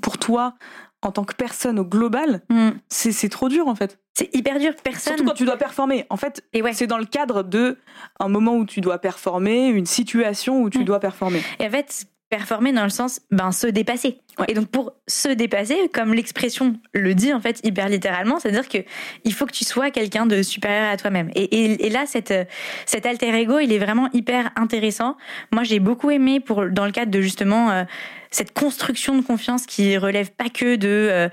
pour 0.02 0.18
toi 0.18 0.56
en 1.02 1.12
tant 1.12 1.24
que 1.24 1.36
personne 1.36 1.80
au 1.80 1.86
global, 1.86 2.42
Hmm. 2.50 2.70
c'est 2.90 3.12
c'est 3.12 3.30
trop 3.30 3.50
dur 3.50 3.68
en 3.68 3.76
fait. 3.76 4.00
C'est 4.16 4.34
hyper 4.36 4.58
dur. 4.60 4.74
Personne. 4.84 5.16
Surtout 5.18 5.26
quand 5.26 5.36
tu 5.36 5.46
dois 5.46 5.58
performer. 5.58 6.06
En 6.10 6.18
fait, 6.18 6.44
Et 6.54 6.62
ouais. 6.62 6.74
c'est 6.74 6.88
dans 6.88 6.98
le 6.98 7.06
cadre 7.06 7.44
de 7.44 7.78
un 8.20 8.28
moment 8.30 8.56
où 8.56 8.66
tu 8.66 8.80
dois 8.82 8.98
performer, 9.00 9.68
une 9.68 9.86
situation 9.86 10.62
où 10.62 10.70
tu 10.70 10.80
Mm. 10.80 10.84
dois 10.86 11.00
performer. 11.00 11.42
Et 11.60 11.68
en 11.68 11.70
fait, 11.70 12.06
performer 12.38 12.72
dans 12.74 12.84
le 12.84 12.90
sens, 12.90 13.22
ben, 13.30 13.52
se 13.52 13.68
dépasser. 13.68 14.18
Ouais. 14.40 14.46
Et 14.48 14.56
donc, 14.56 14.68
pour 14.68 14.94
se 15.08 15.30
dépasser, 15.30 15.78
comme 15.94 16.16
l'expression 16.16 16.80
le 16.92 17.14
dit, 17.14 17.32
en 17.32 17.40
fait, 17.40 17.60
hyper 17.64 17.88
littéralement, 17.90 18.40
c'est-à-dire 18.40 18.68
que 18.68 18.80
il 19.24 19.34
faut 19.34 19.46
que 19.46 19.52
tu 19.52 19.64
sois 19.64 19.92
quelqu'un 19.92 20.26
de 20.26 20.42
supérieur 20.42 20.90
à 20.92 20.98
toi-même. 20.98 21.30
Et, 21.36 21.44
et, 21.44 21.86
et 21.86 21.90
là, 21.92 22.06
cette, 22.08 22.32
euh, 22.32 22.46
cet 22.88 23.06
alter 23.06 23.32
ego, 23.40 23.60
il 23.60 23.72
est 23.72 23.78
vraiment 23.78 24.10
hyper 24.14 24.50
intéressant. 24.56 25.16
Moi, 25.52 25.64
j'ai 25.64 25.80
beaucoup 25.80 26.10
aimé 26.10 26.40
pour, 26.40 26.66
dans 26.66 26.86
le 26.88 26.92
cadre 26.92 27.12
de 27.12 27.22
justement, 27.22 27.70
euh, 27.70 27.84
cette 28.32 28.52
construction 28.54 29.16
de 29.16 29.22
confiance 29.22 29.68
qui 29.68 29.96
relève 29.96 30.32
pas 30.32 30.50
que 30.50 30.76
de 30.76 30.88
euh, 30.90 31.30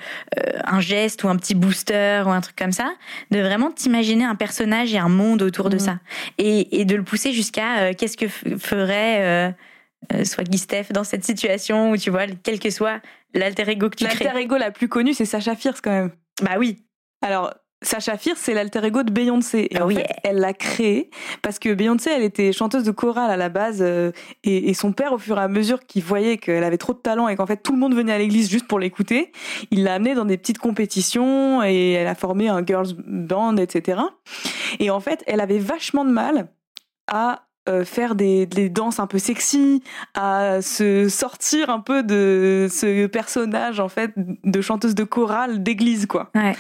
un 0.67 0.81
geste 0.81 1.25
ou 1.25 1.29
un 1.31 1.37
petit 1.37 1.55
booster 1.55 2.23
ou 2.27 2.29
un 2.29 2.43
truc 2.43 2.57
comme 2.57 2.73
ça, 2.73 2.93
de 3.31 3.39
vraiment 3.41 3.71
t'imaginer 3.71 4.25
un 4.25 4.35
personnage 4.35 4.93
et 4.93 4.99
un 4.99 5.09
monde 5.09 5.41
autour 5.41 5.71
de 5.71 5.77
Mhm. 5.77 5.81
ça. 5.81 5.99
Et, 6.37 6.81
et 6.81 6.85
de 6.85 6.95
le 6.97 7.03
pousser 7.03 7.33
jusqu'à 7.33 7.79
euh, 7.79 7.93
qu'est-ce 7.97 8.19
que 8.19 8.29
ferait 8.29 9.55
soit 10.25 10.45
Guy 10.45 10.59
Steph 10.59 10.87
dans 10.93 11.05
cette 11.05 11.25
situation 11.25 11.91
où 11.91 11.97
tu 11.97 12.11
vois, 12.11 12.27
quel 12.43 12.59
que 12.59 12.71
soit 12.71 13.01
l'alter 13.35 13.69
ego 13.71 13.89
que 13.91 13.97
tu 13.97 14.05
crées. 14.07 14.25
L'alter 14.25 14.41
ego 14.41 14.57
la 14.57 14.71
plus 14.71 14.89
connue, 14.89 15.15
c'est 15.15 15.25
Sacha 15.25 15.55
Fierce 15.55 15.81
quand 15.81 15.91
même. 15.91 16.11
Bah 16.43 16.57
oui, 16.59 16.85
Alors, 17.23 17.53
Sacha 17.83 18.19
Fierce, 18.19 18.39
c'est 18.41 18.53
l'alter 18.53 18.85
ego 18.85 19.03
de 19.05 19.11
Beyoncé. 19.11 19.69
Et 19.71 19.77
Ah 19.79 19.85
en 19.85 19.87
oui. 19.87 19.95
fait, 19.95 20.07
elle 20.25 20.37
l'a 20.37 20.53
créé 20.53 21.09
parce 21.43 21.59
que 21.59 21.73
Beyoncé, 21.73 22.11
elle 22.11 22.23
était 22.23 22.53
chanteuse 22.53 22.85
de 22.85 22.91
chorale 22.91 23.31
à 23.31 23.37
la 23.39 23.49
base. 23.49 23.79
euh, 23.81 24.11
et, 24.45 24.69
et 24.69 24.75
son 24.75 24.93
père, 24.93 25.13
au 25.15 25.19
fur 25.19 25.39
et 25.39 25.43
à 25.43 25.49
mesure 25.49 25.87
qu'il 25.87 26.03
voyait 26.03 26.37
qu'elle 26.37 26.65
avait 26.65 26.77
trop 26.77 26.93
de 26.93 26.99
talent 26.99 27.29
et 27.29 27.37
qu'en 27.37 27.47
fait 27.47 27.63
tout 27.63 27.73
le 27.73 27.79
monde 27.79 27.95
venait 27.95 28.13
à 28.13 28.19
l'église 28.19 28.51
juste 28.51 28.67
pour 28.67 28.79
l'écouter, 28.79 29.33
il 29.71 29.85
l'a 29.85 29.95
amenée 29.95 30.15
dans 30.15 30.27
des 30.27 30.37
petites 30.37 30.59
compétitions 30.59 31.63
et 31.63 31.93
elle 31.93 32.07
a 32.09 32.15
formé 32.15 32.49
un 32.49 32.65
girls 32.65 32.95
band, 33.07 33.57
etc. 33.57 34.01
Et 34.79 34.91
en 34.91 35.01
fait, 35.01 35.23
elle 35.27 35.41
avait 35.41 35.59
vachement 35.59 36.05
de 36.05 36.11
mal 36.11 36.49
à 37.11 37.47
euh, 37.69 37.85
faire 37.85 38.15
des, 38.15 38.47
des 38.47 38.69
danses 38.69 39.01
un 39.01 39.07
peu 39.07 39.19
sexy, 39.19 39.83
à 40.15 40.63
se 40.63 41.09
sortir 41.09 41.71
un 41.71 41.81
peu 41.81 42.03
de 42.03 42.69
ce 42.71 43.07
personnage 43.07 43.81
en 43.81 43.89
fait 43.89 44.13
de 44.17 44.61
chanteuse 44.61 44.95
de 44.95 45.05
chorale 45.05 45.63
d'église 45.63 46.07
quoi. 46.07 46.31
Ouais. 46.35 46.57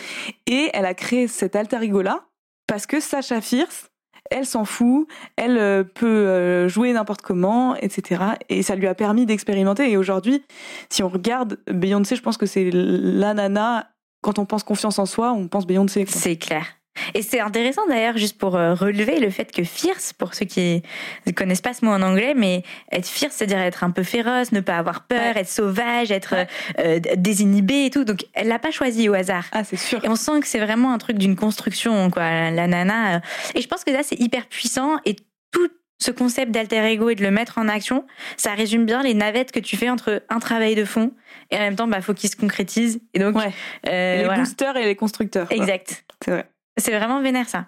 Et 0.46 0.70
elle 0.74 0.84
a 0.84 0.94
créé 0.94 1.26
cet 1.26 1.56
alter 1.56 1.82
ego 1.82 2.02
là 2.02 2.26
parce 2.66 2.86
que 2.86 3.00
Sacha 3.00 3.40
Fierce, 3.40 3.90
elle 4.30 4.46
s'en 4.46 4.64
fout, 4.64 5.08
elle 5.36 5.58
euh, 5.58 5.82
peut 5.82 6.06
euh, 6.06 6.68
jouer 6.68 6.92
n'importe 6.92 7.22
comment, 7.22 7.74
etc. 7.76 8.22
Et 8.48 8.62
ça 8.62 8.76
lui 8.76 8.86
a 8.86 8.94
permis 8.94 9.26
d'expérimenter. 9.26 9.90
Et 9.90 9.96
aujourd'hui, 9.96 10.44
si 10.88 11.02
on 11.02 11.08
regarde 11.08 11.58
Beyoncé, 11.66 12.14
je 12.14 12.22
pense 12.22 12.36
que 12.36 12.46
c'est 12.46 12.70
la 12.72 13.34
nana. 13.34 13.90
Quand 14.22 14.38
on 14.38 14.44
pense 14.44 14.62
confiance 14.62 14.98
en 14.98 15.06
soi, 15.06 15.32
on 15.32 15.48
pense 15.48 15.66
Beyoncé. 15.66 16.04
c'est 16.06 16.36
clair. 16.36 16.66
Et 17.14 17.22
c'est 17.22 17.40
intéressant 17.40 17.82
d'ailleurs, 17.88 18.16
juste 18.16 18.38
pour 18.38 18.56
euh, 18.56 18.74
relever 18.74 19.18
le 19.18 19.30
fait 19.30 19.50
que 19.52 19.64
fierce, 19.64 20.12
pour 20.12 20.34
ceux 20.34 20.46
qui 20.46 20.82
ne 21.26 21.32
connaissent 21.32 21.60
pas 21.60 21.72
ce 21.74 21.84
mot 21.84 21.90
en 21.92 22.02
anglais, 22.02 22.34
mais 22.36 22.62
être 22.92 23.06
fierce, 23.08 23.34
c'est-à-dire 23.36 23.58
être 23.58 23.84
un 23.84 23.90
peu 23.90 24.02
féroce, 24.02 24.52
ne 24.52 24.60
pas 24.60 24.76
avoir 24.76 25.02
peur, 25.02 25.20
Ouais. 25.34 25.40
être 25.40 25.48
sauvage, 25.48 26.10
être 26.10 26.34
Ouais. 26.34 26.46
euh, 26.78 27.00
euh, 27.06 27.14
désinhibé 27.16 27.86
et 27.86 27.90
tout. 27.90 28.04
Donc 28.04 28.24
elle 28.34 28.48
l'a 28.48 28.58
pas 28.58 28.70
choisi 28.70 29.08
au 29.08 29.14
hasard. 29.14 29.44
Ah, 29.52 29.64
c'est 29.64 29.76
sûr. 29.76 30.04
Et 30.04 30.08
on 30.08 30.16
sent 30.16 30.40
que 30.40 30.46
c'est 30.46 30.60
vraiment 30.60 30.92
un 30.92 30.98
truc 30.98 31.18
d'une 31.18 31.36
construction, 31.36 32.10
quoi, 32.10 32.50
la, 32.50 32.66
nana. 32.66 33.20
Et 33.54 33.60
je 33.62 33.68
pense 33.68 33.84
que 33.84 33.92
ça, 33.92 34.02
c'est 34.02 34.18
hyper 34.20 34.46
puissant. 34.46 34.96
Et 35.04 35.16
tout 35.52 35.68
ce 35.98 36.10
concept 36.10 36.50
d'alter 36.52 36.78
ego 36.90 37.10
et 37.10 37.14
de 37.14 37.22
le 37.22 37.30
mettre 37.30 37.58
en 37.58 37.68
action, 37.68 38.06
ça 38.36 38.54
résume 38.54 38.86
bien 38.86 39.02
les 39.02 39.12
navettes 39.14 39.52
que 39.52 39.60
tu 39.60 39.76
fais 39.76 39.90
entre 39.90 40.22
un 40.30 40.38
travail 40.38 40.74
de 40.74 40.84
fond 40.86 41.12
et 41.50 41.56
en 41.56 41.60
même 41.60 41.76
temps, 41.76 41.86
bah, 41.88 42.00
faut 42.00 42.14
qu'il 42.14 42.30
se 42.30 42.36
concrétise. 42.36 43.00
Et 43.12 43.18
donc, 43.18 43.36
Ouais. 43.36 43.52
euh, 43.88 44.18
les 44.18 44.24
voilà. 44.24 44.40
boosters 44.40 44.76
et 44.78 44.84
les 44.86 44.96
constructeurs. 44.96 45.46
Exact. 45.50 46.04
C'est 46.24 46.30
vrai. 46.30 46.46
C'est 46.80 46.96
vraiment 46.96 47.20
vénère, 47.22 47.48
ça. 47.48 47.66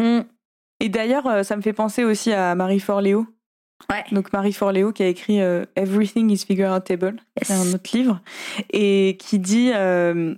On- 0.00 0.24
Et 0.80 0.88
d'ailleurs, 0.88 1.26
euh, 1.26 1.42
ça 1.42 1.56
me 1.56 1.62
fait 1.62 1.72
penser 1.72 2.04
aussi 2.04 2.32
à 2.32 2.54
Marie 2.54 2.80
Forleo. 2.80 3.26
Ouais. 3.90 4.04
Donc 4.12 4.32
Marie 4.32 4.52
Forleo 4.52 4.92
qui 4.92 5.02
a 5.02 5.06
écrit 5.08 5.40
euh, 5.40 5.64
Everything 5.74 6.30
is 6.30 6.44
Figureoutable, 6.46 7.16
c'est 7.40 7.54
un 7.54 7.72
autre 7.74 7.90
livre, 7.96 8.20
et 8.72 9.16
qui 9.18 9.38
dit, 9.38 9.72
euh, 9.74 10.34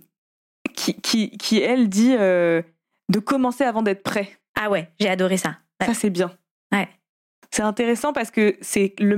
qui, 0.75 0.95
qui, 1.01 1.31
qui 1.37 1.59
elle 1.61 1.89
dit 1.89 2.15
euh, 2.17 2.63
de 3.09 3.19
commencer 3.19 3.65
avant 3.65 3.83
d'être 3.83 4.05
prêt. 4.05 4.29
Ah 4.61 4.71
ouais, 4.71 4.89
j'ai 5.01 5.09
adoré 5.09 5.37
ça. 5.39 5.57
Ouais. 5.81 5.89
Ça 5.89 5.95
c'est 5.95 6.11
bien. 6.11 6.31
Ouais. 6.73 6.89
C'est 7.51 7.63
intéressant 7.63 8.13
parce 8.13 8.31
que 8.31 8.57
c'est 8.61 8.95
le, 9.01 9.17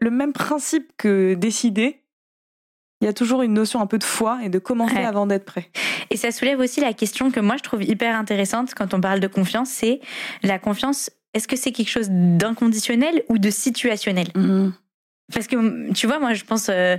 le 0.00 0.10
même 0.10 0.32
principe 0.32 0.90
que 0.96 1.34
décider. 1.34 2.02
Il 3.04 3.06
y 3.06 3.10
a 3.10 3.12
toujours 3.12 3.42
une 3.42 3.52
notion 3.52 3.82
un 3.82 3.86
peu 3.86 3.98
de 3.98 4.04
foi 4.04 4.38
et 4.42 4.48
de 4.48 4.58
commencer 4.58 4.94
Ouais. 4.94 5.04
avant 5.04 5.26
d'être 5.26 5.44
prêt. 5.44 5.68
Et 6.08 6.16
ça 6.16 6.30
soulève 6.32 6.58
aussi 6.58 6.80
la 6.80 6.94
question 6.94 7.30
que 7.30 7.38
moi 7.38 7.56
je 7.58 7.62
trouve 7.62 7.82
hyper 7.82 8.16
intéressante 8.18 8.72
quand 8.74 8.94
on 8.94 9.00
parle 9.02 9.20
de 9.20 9.26
confiance, 9.26 9.68
c'est 9.68 10.00
la 10.42 10.58
confiance, 10.58 11.10
est-ce 11.34 11.46
que 11.46 11.54
c'est 11.54 11.70
quelque 11.70 11.90
chose 11.90 12.08
d'inconditionnel 12.10 13.22
ou 13.28 13.36
de 13.36 13.50
situationnel? 13.50 14.28
Parce 15.34 15.46
que 15.48 15.92
tu 15.92 16.06
vois, 16.06 16.18
moi 16.18 16.32
je 16.32 16.44
pense 16.44 16.68
euh, 16.70 16.96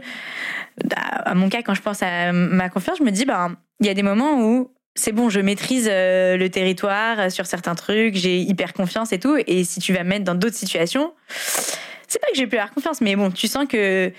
à 0.99 1.33
mon 1.33 1.49
cas, 1.49 1.63
quand 1.63 1.73
je 1.73 1.81
pense 1.81 2.03
à 2.03 2.31
ma 2.31 2.69
confiance, 2.69 2.99
je 2.99 3.03
me 3.03 3.09
dis, 3.11 3.25
ben, 3.25 3.55
il 3.79 3.87
y 3.87 3.89
a 3.89 3.95
des 3.95 4.03
moments 4.03 4.41
où 4.43 4.71
c'est 4.93 5.11
bon, 5.11 5.29
je 5.29 5.39
maîtrise 5.39 5.89
euh, 5.91 6.37
le 6.37 6.49
territoire 6.49 7.19
euh, 7.19 7.29
sur 7.31 7.47
certains 7.47 7.73
trucs, 7.73 8.13
j'ai 8.13 8.39
hyper 8.41 8.73
confiance 8.73 9.11
et 9.11 9.19
tout. 9.19 9.37
Et 9.47 9.63
si 9.63 9.79
tu 9.79 9.91
vas 9.91 10.03
me 10.03 10.09
mettre 10.09 10.25
dans 10.25 10.35
d'autres 10.35 10.55
situations, 10.55 11.13
c'est 12.07 12.19
pas 12.21 12.27
que 12.31 12.35
j'ai 12.37 12.45
plus 12.45 12.57
avoir 12.59 12.73
confiance, 12.75 13.01
mais 13.01 13.15
bon, 13.15 13.31
tu 13.31 13.47
sens 13.47 13.65
que. 13.67 14.11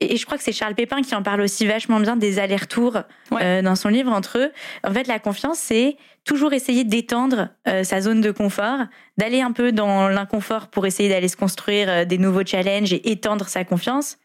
Et 0.00 0.16
je 0.16 0.24
crois 0.24 0.38
que 0.38 0.44
c'est 0.44 0.52
Charles 0.52 0.74
Pépin 0.74 1.02
qui 1.02 1.14
en 1.14 1.22
parle 1.22 1.42
aussi 1.42 1.66
vachement 1.66 2.00
bien 2.00 2.16
des 2.16 2.38
allers-retours 2.38 2.98
Ouais. 3.30 3.42
euh, 3.42 3.62
dans 3.62 3.76
son 3.76 3.88
livre 3.88 4.10
entre 4.12 4.38
eux. 4.38 4.50
En 4.82 4.92
fait, 4.92 5.06
la 5.06 5.18
confiance, 5.18 5.58
c'est 5.58 5.96
toujours 6.24 6.52
essayer 6.52 6.84
d'étendre 6.84 7.48
euh, 7.68 7.84
sa 7.84 8.00
zone 8.00 8.20
de 8.20 8.30
confort, 8.30 8.78
d'aller 9.18 9.40
un 9.42 9.52
peu 9.52 9.72
dans 9.72 10.08
l'inconfort 10.08 10.68
pour 10.68 10.86
essayer 10.86 11.08
d'aller 11.08 11.28
se 11.28 11.36
construire 11.36 11.88
euh, 11.90 12.04
des 12.04 12.18
nouveaux 12.18 12.44
challenges 12.44 12.92
et 12.92 13.10
étendre 13.12 13.46
sa 13.48 13.64
confiance. 13.64 14.16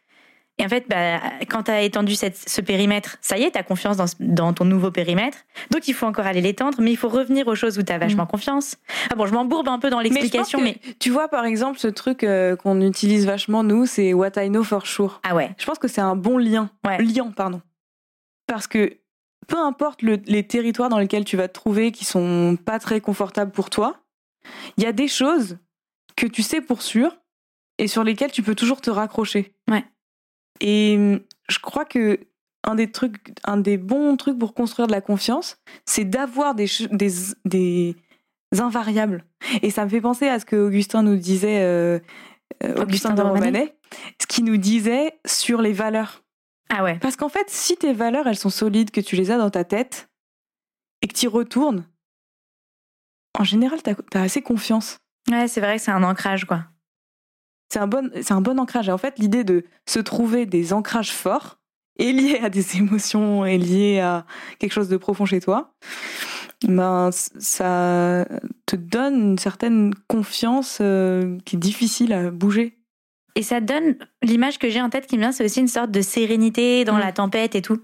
Et 0.57 0.63
en 0.63 0.69
fait, 0.69 0.85
bah, 0.87 1.19
quand 1.49 1.63
tu 1.63 1.71
as 1.71 1.81
étendu 1.81 2.15
cette, 2.15 2.37
ce 2.37 2.61
périmètre, 2.61 3.17
ça 3.19 3.37
y 3.37 3.43
est, 3.43 3.51
tu 3.51 3.57
as 3.57 3.63
confiance 3.63 3.97
dans, 4.19 4.53
ton 4.53 4.63
nouveau 4.63 4.89
périmètre. 4.89 5.39
Donc, 5.71 5.87
il 5.89 5.93
faut 5.93 6.05
encore 6.05 6.25
aller 6.25 6.39
l'étendre, 6.39 6.77
mais 6.79 6.91
il 6.91 6.95
faut 6.95 7.09
revenir 7.09 7.47
aux 7.47 7.55
choses 7.55 7.77
où 7.77 7.83
tu 7.83 7.91
as 7.91 7.97
vachement 7.97 8.25
confiance. 8.25 8.77
Ah 9.11 9.15
bon, 9.15 9.25
je 9.25 9.33
m'embourbe 9.33 9.67
un 9.67 9.79
peu 9.79 9.89
dans 9.89 9.99
l'explication, 9.99 10.61
mais, 10.61 10.77
Tu 10.99 11.09
vois, 11.09 11.27
par 11.27 11.43
exemple, 11.43 11.77
ce 11.77 11.87
truc 11.89 12.23
euh, 12.23 12.55
qu'on 12.55 12.79
utilise 12.79 13.25
vachement, 13.25 13.63
nous, 13.63 13.85
c'est 13.85 14.13
What 14.13 14.31
I 14.37 14.47
know 14.49 14.63
for 14.63 14.87
sure. 14.87 15.19
Ah 15.23 15.35
ouais, 15.35 15.51
Je 15.57 15.65
pense 15.65 15.77
que 15.77 15.89
c'est 15.89 15.99
un 16.01 16.15
bon 16.15 16.37
lien. 16.37 16.69
Ouais. 16.87 17.01
Lien, 17.03 17.31
pardon. 17.35 17.61
Parce 18.47 18.67
que 18.67 18.97
peu 19.47 19.57
importe 19.59 20.01
le- 20.03 20.21
les 20.25 20.47
territoires 20.47 20.87
dans 20.89 20.99
lesquels 20.99 21.25
tu 21.25 21.35
vas 21.35 21.47
te 21.49 21.53
trouver 21.53 21.91
qui 21.91 22.05
sont 22.05 22.57
pas 22.63 22.79
très 22.79 23.01
confortables 23.01 23.51
pour 23.51 23.69
toi, 23.69 23.97
il 24.77 24.83
y 24.83 24.87
a 24.87 24.93
des 24.93 25.07
choses 25.09 25.57
que 26.15 26.27
tu 26.27 26.43
sais 26.43 26.61
pour 26.61 26.81
sûr 26.81 27.17
et 27.77 27.87
sur 27.87 28.03
lesquelles 28.05 28.31
tu 28.31 28.41
peux 28.41 28.55
toujours 28.55 28.79
te 28.81 28.89
raccrocher. 28.89 29.53
Ouais. 29.69 29.83
Et 30.61 30.95
hum, 30.97 31.19
je 31.49 31.59
crois 31.59 31.85
que 31.85 32.19
un 32.63 32.75
des 32.75 32.91
trucs, 32.91 33.33
un 33.43 33.57
des 33.57 33.77
bons 33.77 34.17
trucs 34.17 34.39
pour 34.39 34.53
construire 34.53 34.87
de 34.87 34.91
la 34.91 35.01
confiance, 35.01 35.57
c'est 35.85 36.05
d'avoir 36.05 36.55
des, 36.55 36.67
des, 36.91 37.11
des 37.45 37.95
invariables. 38.59 39.23
Et 39.61 39.69
ça 39.69 39.85
me 39.85 39.89
fait 39.89 40.01
penser 40.01 40.27
à 40.27 40.39
ce 40.39 40.45
que 40.45 40.55
Augustin 40.55 41.03
nous 41.03 41.15
disait, 41.15 41.61
euh, 41.61 41.99
euh, 42.63 42.73
Augustin, 42.81 42.83
Augustin 42.83 43.13
de. 43.13 43.21
Romanet, 43.21 43.77
ce 44.19 44.27
qu'il 44.27 44.45
nous 44.45 44.57
disait 44.57 45.19
sur 45.25 45.61
les 45.61 45.73
valeurs. 45.73 46.23
ah 46.69 46.83
ouais, 46.83 46.97
Parce 46.99 47.15
qu'en 47.15 47.29
fait, 47.29 47.49
si 47.49 47.77
tes 47.77 47.93
valeurs, 47.93 48.27
elles 48.27 48.37
sont 48.37 48.49
solides, 48.49 48.91
que 48.91 49.01
tu 49.01 49.15
les 49.15 49.31
as 49.31 49.37
dans 49.37 49.51
ta 49.51 49.63
tête, 49.63 50.09
et 51.01 51.07
que 51.07 51.13
tu 51.13 51.25
y 51.25 51.27
retournes, 51.27 51.87
en 53.37 53.43
général, 53.43 53.81
t'as 53.83 53.93
as 54.13 54.23
assez 54.23 54.41
confiance. 54.41 54.97
ouais, 55.29 55.47
c'est 55.47 55.61
vrai 55.61 55.77
que 55.77 55.81
c'est 55.81 55.91
un 55.91 56.03
ancrage, 56.03 56.45
quoi. 56.45 56.65
C'est 57.69 57.79
un, 57.79 57.87
bon, 57.87 58.09
c'est 58.21 58.33
un 58.33 58.41
bon 58.41 58.59
ancrage. 58.59 58.89
Et 58.89 58.91
en 58.91 58.97
fait, 58.97 59.17
l'idée 59.19 59.43
de 59.43 59.65
se 59.87 59.99
trouver 59.99 60.45
des 60.45 60.73
ancrages 60.73 61.11
forts, 61.11 61.57
et 61.97 62.11
liés 62.11 62.39
à 62.43 62.49
des 62.49 62.77
émotions, 62.77 63.45
et 63.45 63.57
liés 63.57 63.99
à 63.99 64.25
quelque 64.59 64.73
chose 64.73 64.89
de 64.89 64.97
profond 64.97 65.25
chez 65.25 65.39
toi, 65.39 65.73
ben, 66.67 67.09
ça 67.11 68.25
te 68.65 68.75
donne 68.75 69.31
une 69.31 69.37
certaine 69.37 69.93
confiance 70.07 70.79
euh, 70.81 71.37
qui 71.45 71.55
est 71.55 71.59
difficile 71.59 72.13
à 72.13 72.31
bouger. 72.31 72.77
Et 73.37 73.43
ça 73.43 73.59
donne 73.59 73.95
l'image 74.23 74.59
que 74.59 74.69
j'ai 74.69 74.81
en 74.81 74.89
tête 74.89 75.07
qui 75.07 75.17
me 75.17 75.21
vient, 75.21 75.33
c'est 75.33 75.43
aussi 75.43 75.59
une 75.59 75.67
sorte 75.67 75.91
de 75.91 76.01
sérénité 76.01 76.85
dans 76.85 76.95
Mm. 76.95 76.99
la 76.99 77.11
tempête 77.11 77.55
et 77.55 77.61
tout. 77.61 77.81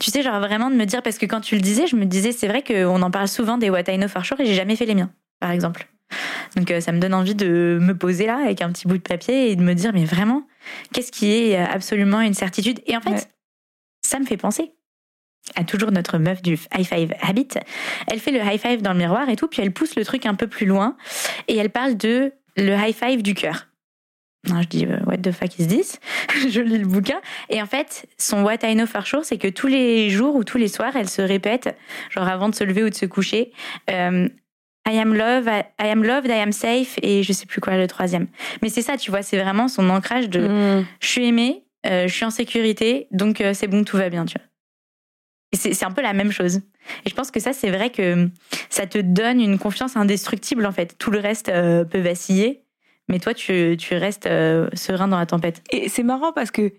Tu 0.00 0.10
sais, 0.10 0.22
genre 0.22 0.40
vraiment 0.40 0.70
de 0.70 0.76
me 0.76 0.86
dire, 0.86 1.02
parce 1.02 1.18
que 1.18 1.26
quand 1.26 1.42
tu 1.42 1.56
le 1.56 1.60
disais, 1.60 1.86
je 1.86 1.96
me 1.96 2.06
disais, 2.06 2.32
c'est 2.32 2.48
vrai 2.48 2.62
qu'on 2.62 3.02
en 3.02 3.10
parle 3.10 3.28
souvent 3.28 3.58
des 3.58 3.68
What 3.68 3.82
I 3.88 3.98
Know 3.98 4.08
for 4.08 4.24
Sure 4.24 4.40
et 4.40 4.46
j'ai 4.46 4.54
jamais 4.54 4.76
fait 4.76 4.86
les 4.86 4.94
miens, 4.94 5.10
par 5.40 5.50
exemple. 5.50 5.86
Donc 6.56 6.70
euh, 6.70 6.80
ça 6.80 6.92
me 6.92 6.98
donne 6.98 7.14
envie 7.14 7.34
de 7.34 7.78
me 7.80 7.96
poser 7.96 8.26
là 8.26 8.38
avec 8.42 8.62
un 8.62 8.70
petit 8.72 8.86
bout 8.88 8.96
de 8.98 9.02
papier 9.02 9.50
et 9.50 9.56
de 9.56 9.62
me 9.62 9.74
dire, 9.74 9.92
mais 9.92 10.04
vraiment, 10.04 10.46
qu'est-ce 10.92 11.12
qui 11.12 11.30
est 11.30 11.56
absolument 11.56 12.20
une 12.20 12.34
certitude? 12.34 12.80
Et 12.86 12.96
en 12.96 13.00
fait, 13.00 13.10
Ouais. 13.10 13.22
ça 14.04 14.18
me 14.18 14.24
fait 14.24 14.36
penser. 14.36 14.72
à 15.56 15.64
toujours 15.64 15.92
notre 15.92 16.18
meuf 16.18 16.42
du 16.42 16.54
high 16.76 16.84
five 16.84 17.14
habit, 17.22 17.48
elle 18.06 18.18
fait 18.20 18.32
le 18.32 18.40
high 18.40 18.60
five 18.60 18.82
dans 18.82 18.92
le 18.92 18.98
miroir 18.98 19.28
et 19.30 19.36
tout, 19.36 19.48
puis 19.48 19.62
elle 19.62 19.72
pousse 19.72 19.96
le 19.96 20.04
truc 20.04 20.26
un 20.26 20.34
peu 20.34 20.46
plus 20.46 20.66
loin 20.66 20.96
et 21.46 21.56
elle 21.56 21.70
parle 21.70 21.96
de 21.96 22.32
le 22.58 22.74
high 22.74 22.94
five 22.94 23.22
du 23.22 23.32
cœur. 23.34 23.66
Non, 24.48 24.60
je 24.62 24.68
dis 24.68 24.84
euh, 24.86 24.98
what 25.06 25.16
the 25.18 25.32
fuck 25.32 25.58
is 25.58 25.66
this? 25.66 25.98
Je 26.50 26.60
lis 26.60 26.78
le 26.78 26.86
bouquin 26.86 27.20
et 27.48 27.62
en 27.62 27.66
fait, 27.66 28.06
son 28.18 28.42
what 28.44 28.58
I 28.62 28.74
know 28.74 28.84
for 28.86 29.06
sure, 29.06 29.24
c'est 29.24 29.38
que 29.38 29.48
tous 29.48 29.66
les 29.68 30.10
jours 30.10 30.34
ou 30.36 30.44
tous 30.44 30.58
les 30.58 30.68
soirs, 30.68 30.94
elle 30.96 31.08
se 31.08 31.22
répète, 31.22 31.74
genre 32.10 32.28
avant 32.28 32.48
de 32.50 32.54
se 32.54 32.62
lever 32.64 32.84
ou 32.84 32.90
de 32.90 32.94
se 32.94 33.06
coucher, 33.06 33.52
euh, 33.90 34.28
I 34.86 34.92
am 34.98 35.14
loved, 35.14 35.48
I, 35.48 35.86
am 35.88 36.02
loved, 36.02 36.28
I 36.30 36.40
am 36.40 36.52
safe 36.52 36.98
et 37.02 37.22
je 37.22 37.32
sais 37.32 37.46
plus 37.46 37.60
quoi 37.60 37.76
le 37.76 37.86
troisième. 37.86 38.26
Mais 38.62 38.68
c'est 38.68 38.82
ça, 38.82 38.96
tu 38.96 39.10
vois, 39.10 39.22
c'est 39.22 39.38
vraiment 39.38 39.68
son 39.68 39.88
ancrage 39.90 40.28
de 40.30 40.40
Mm. 40.40 40.86
je 41.00 41.06
suis 41.06 41.26
aimée, 41.26 41.64
euh, 41.86 42.08
je 42.08 42.14
suis 42.14 42.24
en 42.24 42.30
sécurité, 42.30 43.06
donc 43.10 43.40
euh, 43.40 43.52
c'est 43.54 43.66
bon, 43.66 43.84
tout 43.84 43.96
va 43.96 44.08
bien, 44.08 44.24
tu 44.24 44.36
vois. 44.38 44.46
C'est 45.54 45.84
un 45.84 45.90
peu 45.90 46.02
la 46.02 46.12
même 46.12 46.30
chose. 46.30 46.56
Et 47.06 47.10
je 47.10 47.14
pense 47.14 47.30
que 47.30 47.40
ça, 47.40 47.54
c'est 47.54 47.70
vrai 47.70 47.88
que 47.90 48.28
ça 48.68 48.86
te 48.86 48.98
donne 48.98 49.40
une 49.40 49.58
confiance 49.58 49.96
indestructible, 49.96 50.66
en 50.66 50.72
fait. 50.72 50.96
Tout 50.98 51.10
le 51.10 51.20
reste 51.20 51.48
euh, 51.48 51.84
peut 51.84 52.00
vaciller, 52.00 52.64
mais 53.08 53.18
toi, 53.18 53.32
tu, 53.32 53.76
tu 53.78 53.94
restes 53.94 54.28
serein 54.74 55.08
dans 55.08 55.18
la 55.18 55.24
tempête. 55.24 55.62
Et 55.70 55.88
c'est 55.88 56.02
marrant 56.02 56.32
parce 56.34 56.50
que 56.50 56.72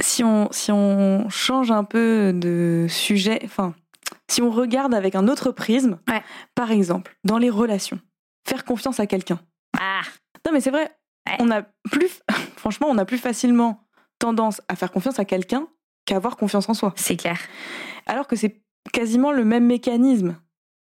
si 0.00 0.22
on, 0.22 0.48
si 0.52 0.70
on 0.70 1.28
change 1.30 1.72
un 1.72 1.82
peu 1.82 2.32
de 2.32 2.86
sujet, 2.88 3.40
enfin, 3.44 3.74
si 4.30 4.42
on 4.42 4.50
regarde 4.50 4.94
avec 4.94 5.14
un 5.14 5.28
autre 5.28 5.50
prisme, 5.52 5.98
Ouais. 6.08 6.22
par 6.54 6.70
exemple, 6.70 7.16
dans 7.24 7.38
les 7.38 7.50
relations, 7.50 8.00
faire 8.46 8.64
confiance 8.64 9.00
à 9.00 9.06
quelqu'un. 9.06 9.40
Ah 9.78 10.02
Non, 10.44 10.52
mais 10.52 10.60
c'est 10.60 10.70
vrai, 10.70 10.90
Ouais. 11.28 11.36
on 11.40 11.50
a 11.50 11.62
plus, 11.90 12.20
franchement, 12.56 12.86
on 12.90 12.98
a 12.98 13.04
plus 13.04 13.18
facilement 13.18 13.86
tendance 14.18 14.60
à 14.68 14.76
faire 14.76 14.90
confiance 14.92 15.18
à 15.18 15.24
quelqu'un 15.24 15.68
qu'à 16.06 16.16
avoir 16.16 16.36
confiance 16.36 16.68
en 16.68 16.74
soi. 16.74 16.92
C'est 16.96 17.16
clair. 17.16 17.38
Alors 18.06 18.26
que 18.26 18.36
c'est 18.36 18.62
quasiment 18.92 19.32
le 19.32 19.44
même 19.44 19.66
mécanisme. 19.66 20.36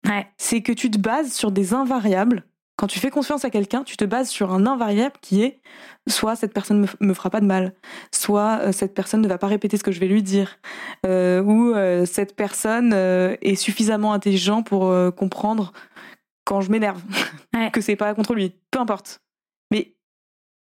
Ouais. 0.06 0.28
C'est 0.38 0.62
que 0.62 0.74
tu 0.74 0.92
te 0.92 0.98
bases 0.98 1.32
sur 1.34 1.52
des 1.52 1.74
invariables. 1.74 2.44
Quand 2.84 2.88
tu 2.88 3.00
fais 3.00 3.12
confiance 3.12 3.46
à 3.46 3.50
quelqu'un, 3.50 3.86
tu 3.86 3.96
te 3.96 4.04
bases 4.04 4.28
sur 4.28 4.52
un 4.52 4.66
invariable 4.66 5.16
qui 5.22 5.42
est 5.42 5.62
soit 6.10 6.36
cette 6.36 6.54
personne 6.54 6.82
me, 6.82 6.88
me 7.00 7.14
fera 7.14 7.30
pas 7.30 7.40
de 7.40 7.46
mal, 7.46 7.74
soit 8.14 8.60
euh, 8.60 8.72
cette 8.74 8.94
personne 8.94 9.22
ne 9.22 9.28
va 9.30 9.38
pas 9.38 9.48
répéter 9.48 9.78
ce 9.78 9.86
que 9.86 9.94
je 9.94 10.02
vais 10.02 10.08
lui 10.10 10.22
dire, 10.22 10.58
euh, 11.06 11.42
ou 11.42 11.74
euh, 11.74 12.06
cette 12.06 12.36
personne 12.36 12.92
est 12.92 13.56
suffisamment 13.56 14.12
intelligent 14.12 14.64
pour 14.64 14.94
comprendre 15.16 15.72
quand 16.44 16.60
je 16.60 16.72
m'énerve, 16.72 17.02
Ouais. 17.56 17.72
que 17.72 17.80
c'est 17.80 17.96
pas 17.96 18.14
contre 18.14 18.36
lui, 18.36 18.54
peu 18.70 18.80
importe. 18.80 19.22
Mais 19.72 19.96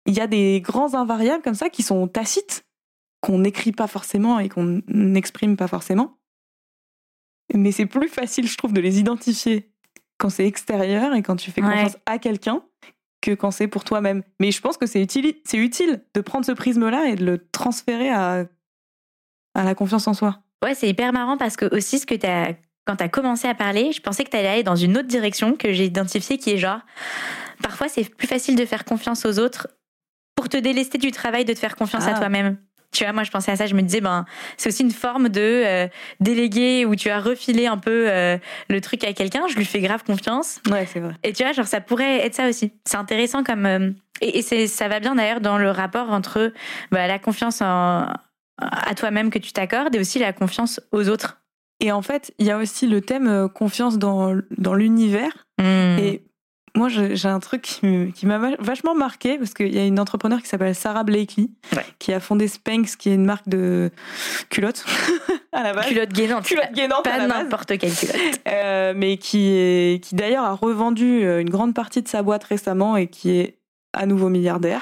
il 0.05 0.13
y 0.13 0.21
a 0.21 0.27
des 0.27 0.61
grands 0.61 0.93
invariables 0.93 1.43
comme 1.43 1.55
ça 1.55 1.69
qui 1.69 1.83
sont 1.83 2.07
tacites, 2.07 2.63
qu'on 3.19 3.39
n'écrit 3.39 3.73
pas 3.73 3.87
forcément 3.87 4.39
et 4.39 4.47
qu'on 4.47 4.81
n'exprime 4.87 5.57
pas 5.57 5.67
forcément. 5.67 6.19
Mais 7.53 7.73
c'est 7.73 7.85
plus 7.85 8.07
facile, 8.07 8.47
je 8.47 8.55
trouve, 8.55 8.71
de 8.71 8.79
les 8.79 8.97
identifier 8.97 9.72
quand 10.23 10.29
c'est 10.29 10.47
extérieur 10.47 11.13
et 11.13 11.21
quand 11.21 11.35
tu 11.35 11.51
fais 11.51 11.61
Ouais. 11.61 11.69
confiance 11.69 11.97
à 12.05 12.17
quelqu'un 12.17 12.63
que 13.21 13.31
quand 13.31 13.51
c'est 13.51 13.67
pour 13.67 13.83
toi-même. 13.83 14.23
Mais 14.39 14.51
je 14.51 14.61
pense 14.61 14.77
que 14.77 14.85
c'est 14.85 15.01
utile, 15.01 15.33
c'est 15.43 15.57
utile 15.57 16.01
de 16.13 16.21
prendre 16.21 16.45
ce 16.45 16.53
prisme-là 16.53 17.07
et 17.09 17.15
de 17.15 17.25
le 17.25 17.45
transférer 17.51 18.09
à, 18.09 18.45
à 19.53 19.63
la 19.65 19.75
confiance 19.75 20.07
en 20.07 20.13
soi. 20.13 20.39
Ouais, 20.63 20.75
c'est 20.75 20.87
hyper 20.87 21.11
marrant 21.11 21.35
parce 21.37 21.57
que 21.57 21.65
aussi, 21.75 21.99
ce 21.99 22.05
que 22.05 22.15
t'as 22.15 22.53
quand 22.85 22.95
tu 22.97 23.03
as 23.03 23.09
commencé 23.09 23.47
à 23.49 23.53
parler, 23.55 23.91
je 23.91 24.01
pensais 24.01 24.23
que 24.23 24.29
tu 24.29 24.37
allais 24.37 24.47
aller 24.47 24.63
dans 24.63 24.75
une 24.77 24.97
autre 24.97 25.07
direction 25.07 25.55
que 25.55 25.71
j'ai 25.73 25.85
identifiée 25.85 26.37
qui 26.37 26.51
est 26.51 26.57
genre, 26.57 26.79
parfois 27.61 27.87
c'est 27.89 28.03
plus 28.15 28.27
facile 28.27 28.55
de 28.57 28.65
faire 28.65 28.83
confiance 28.85 29.25
aux 29.25 29.39
autres 29.39 29.67
pour 30.35 30.47
te 30.49 30.57
délester 30.57 30.97
du 30.97 31.11
travail 31.11 31.43
de 31.45 31.53
te 31.53 31.59
faire 31.59 31.75
confiance 31.75 32.05
à 32.07 32.13
Ah. 32.15 32.17
toi-même. 32.19 32.57
Tu 32.93 33.03
vois, 33.03 33.11
moi 33.11 33.23
je 33.23 33.31
pensais 33.31 33.51
à 33.51 33.55
ça, 33.55 33.65
je 33.65 33.75
me 33.75 33.81
disais, 33.81 34.01
ben, 34.01 34.25
c'est 34.55 34.69
aussi 34.69 34.83
une 34.83 34.91
forme 34.91 35.29
de 35.29 35.41
euh, 35.41 35.87
déléguer 36.19 36.85
où 36.85 36.95
tu 36.95 37.09
as 37.09 37.19
refilé 37.19 37.65
un 37.65 37.77
peu 37.77 38.05
euh, 38.09 38.37
le 38.69 38.81
truc 38.81 39.03
à 39.03 39.13
quelqu'un, 39.13 39.47
je 39.49 39.55
lui 39.55 39.65
fais 39.65 39.81
grave 39.81 40.03
confiance. 40.03 40.61
Ouais, 40.69 40.85
c'est 40.85 40.99
vrai. 40.99 41.15
Et 41.23 41.33
tu 41.33 41.43
vois, 41.43 41.53
genre 41.53 41.65
ça 41.67 41.81
pourrait 41.81 42.25
être 42.25 42.35
ça 42.35 42.47
aussi. 42.47 42.71
C'est 42.85 42.97
intéressant 42.97 43.43
comme... 43.43 43.65
euh, 43.65 43.89
et 44.21 44.39
et 44.39 44.67
ça 44.67 44.87
va 44.87 44.99
bien 44.99 45.15
d'ailleurs 45.15 45.41
dans 45.41 45.57
le 45.57 45.71
rapport 45.71 46.11
entre 46.11 46.53
bah, 46.91 47.07
la 47.07 47.19
confiance 47.19 47.61
en, 47.61 48.07
à 48.57 48.95
toi-même 48.95 49.31
que 49.31 49.39
tu 49.39 49.51
t'accordes 49.51 49.95
et 49.95 49.99
aussi 49.99 50.19
la 50.19 50.31
confiance 50.31 50.79
aux 50.91 51.09
autres. 51.09 51.39
Et 51.79 51.91
en 51.91 52.01
fait, 52.01 52.31
il 52.37 52.45
y 52.45 52.51
a 52.51 52.57
aussi 52.57 52.87
le 52.87 53.01
thème 53.01 53.27
euh, 53.27 53.47
confiance 53.47 53.97
dans, 53.97 54.35
dans 54.57 54.75
l'univers. 54.75 55.47
Hmm. 55.59 55.97
Et 55.99 56.23
moi, 56.75 56.89
j'ai 56.89 57.27
un 57.27 57.39
truc 57.39 57.61
qui, 57.61 58.25
m'a 58.25 58.39
va- 58.39 58.55
vachement 58.57 58.95
marqué 58.95 59.37
parce 59.37 59.53
qu'il 59.53 59.73
y 59.73 59.77
a 59.79 59.85
une 59.85 59.99
entrepreneur 59.99 60.41
qui 60.41 60.47
s'appelle 60.47 60.73
Sarah 60.73 61.03
Blakely 61.03 61.51
Ouais. 61.75 61.85
qui 61.99 62.11
a 62.13 62.19
fondé 62.19 62.47
Spanx, 62.47 62.95
qui 62.95 63.09
est 63.11 63.13
une 63.15 63.25
marque 63.25 63.47
de 63.47 63.91
culottes 64.49 64.83
à 65.51 65.61
la 65.63 65.73
base. 65.73 65.85
culotte 65.85 66.09
gainante. 66.13 66.45
Culottes 66.45 66.73
gainantes 66.73 67.03
Pas 67.03 67.27
n'importe 67.27 67.77
quelle 67.77 67.93
culotte. 67.93 68.15
Euh, 68.47 68.93
mais 68.95 69.17
qui, 69.17 69.49
est, 69.55 70.03
qui 70.03 70.15
d'ailleurs 70.15 70.43
a 70.45 70.53
revendu 70.53 71.23
euh, 71.23 71.41
une 71.41 71.49
grande 71.49 71.73
partie 71.75 72.01
de 72.01 72.07
sa 72.07 72.21
boîte 72.23 72.43
récemment 72.43 72.97
et 72.97 73.07
qui 73.07 73.37
est 73.37 73.57
à 73.93 74.05
nouveau 74.05 74.29
milliardaire. 74.29 74.81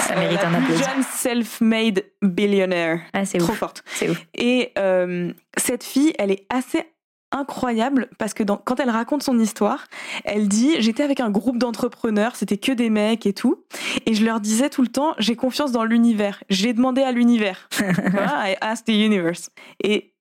Ça 0.00 0.14
Euh, 0.14 0.20
mérite 0.20 0.42
la 0.42 0.48
un 0.48 0.54
applaudissement. 0.54 0.94
jeune 0.94 1.02
self-made 1.02 2.04
billionaire. 2.22 3.00
Ah, 3.12 3.24
c'est 3.24 3.38
Trop 3.38 3.52
ouf. 3.52 3.58
forte. 3.58 3.82
C'est 3.86 4.08
ouf. 4.10 4.20
Et 4.34 4.72
euh, 4.78 5.32
cette 5.56 5.84
fille, 5.84 6.12
elle 6.18 6.30
est 6.30 6.46
assez 6.50 6.84
incroyable 7.32 8.08
parce 8.18 8.34
que 8.34 8.42
dans- 8.42 8.56
quand 8.56 8.80
elle 8.80 8.90
raconte 8.90 9.22
son 9.22 9.38
histoire, 9.38 9.86
elle 10.24 10.48
dit 10.48 10.74
j'étais 10.80 11.02
avec 11.02 11.20
un 11.20 11.30
groupe 11.30 11.58
d'entrepreneurs, 11.58 12.36
c'était 12.36 12.58
que 12.58 12.72
des 12.72 12.90
mecs 12.90 13.26
et 13.26 13.32
tout, 13.32 13.64
et 14.06 14.14
je 14.14 14.24
leur 14.24 14.40
disais 14.40 14.68
tout 14.70 14.82
le 14.82 14.88
temps 14.88 15.14
j'ai 15.18 15.36
confiance 15.36 15.72
dans 15.72 15.84
l'univers. 15.84 16.42
J'ai 16.48 16.72
demandé 16.72 17.02
à 17.02 17.12
l'univers. 17.12 17.68
Voilà, 18.10 18.50
I 18.50 18.56
asked 18.60 18.86
the 18.86 18.90
universe. 18.90 19.50
Et 19.82 20.12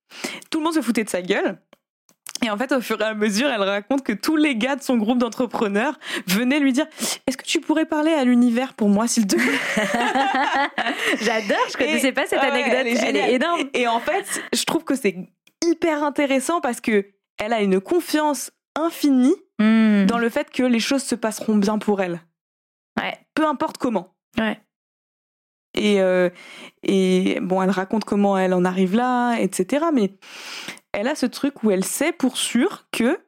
tout 0.52 0.60
le 0.60 0.66
monde 0.66 0.74
se 0.74 0.82
foutait 0.82 1.04
de 1.04 1.10
sa 1.10 1.22
gueule. 1.22 1.60
Et 2.42 2.50
en 2.50 2.58
fait, 2.58 2.72
au 2.72 2.80
fur 2.80 3.02
et 3.02 3.04
à 3.04 3.14
mesure, 3.14 3.50
elle 3.50 3.62
raconte 3.62 4.02
que 4.02 4.14
tous 4.14 4.38
les 4.38 4.56
gars 4.56 4.78
de 4.78 4.82
son 4.82 4.96
groupe 4.96 5.18
d'entrepreneurs 5.18 6.00
venaient 6.26 6.62
lui 6.62 6.72
dire 6.72 6.86
Est-ce 7.28 7.36
que 7.36 7.44
tu 7.44 7.60
pourrais 7.60 7.86
parler 7.86 8.14
à 8.14 8.24
l'univers 8.24 8.76
pour 8.76 8.88
moi, 8.88 9.10
s'il 9.10 9.28
te 9.28 9.36
plaît? 9.36 9.60
J'adore, 11.22 11.58
je 11.72 11.78
connaissais 11.78 12.12
pas 12.14 12.26
cette 12.28 12.40
Ah 12.42 12.46
ouais, 12.46 12.64
anecdote. 12.64 12.76
elle 12.80 12.88
est 12.88 12.98
elle, 13.10 13.16
est 13.18 13.34
énorme. 13.36 13.62
Et 13.74 13.88
en 13.88 14.00
fait, 14.00 14.42
je 14.54 14.64
trouve 14.64 14.86
que 14.86 14.96
c'est 14.96 15.16
hyper 15.66 16.04
intéressant 16.04 16.62
parce 16.62 16.82
que 16.82 17.08
elle 17.38 17.54
a 17.54 17.62
une 17.62 17.80
confiance 17.80 18.52
infinie 18.76 19.36
Hmm. 19.62 20.06
dans 20.06 20.18
le 20.20 20.30
fait 20.30 20.50
que 20.52 20.64
les 20.64 20.80
choses 20.80 21.04
se 21.04 21.16
passeront 21.16 21.58
bien 21.58 21.80
pour 21.80 22.02
elle. 22.02 22.22
Ouais. 22.98 23.18
Peu 23.34 23.46
importe 23.46 23.78
comment. 23.78 24.16
Ouais. 24.38 24.58
Et, 25.76 26.00
euh, 26.02 26.30
et 26.82 27.40
bon, 27.42 27.62
elle 27.62 27.70
raconte 27.70 28.06
comment 28.06 28.38
elle 28.38 28.54
en 28.54 28.64
arrive 28.64 28.96
là, 28.96 29.36
etc. 29.36 29.88
Mais 29.94 30.14
elle 30.94 31.10
a 31.10 31.16
ce 31.16 31.26
truc 31.26 31.62
où 31.64 31.72
elle 31.72 31.84
sait 31.84 32.14
pour 32.14 32.38
sûr 32.38 32.88
que 32.94 33.20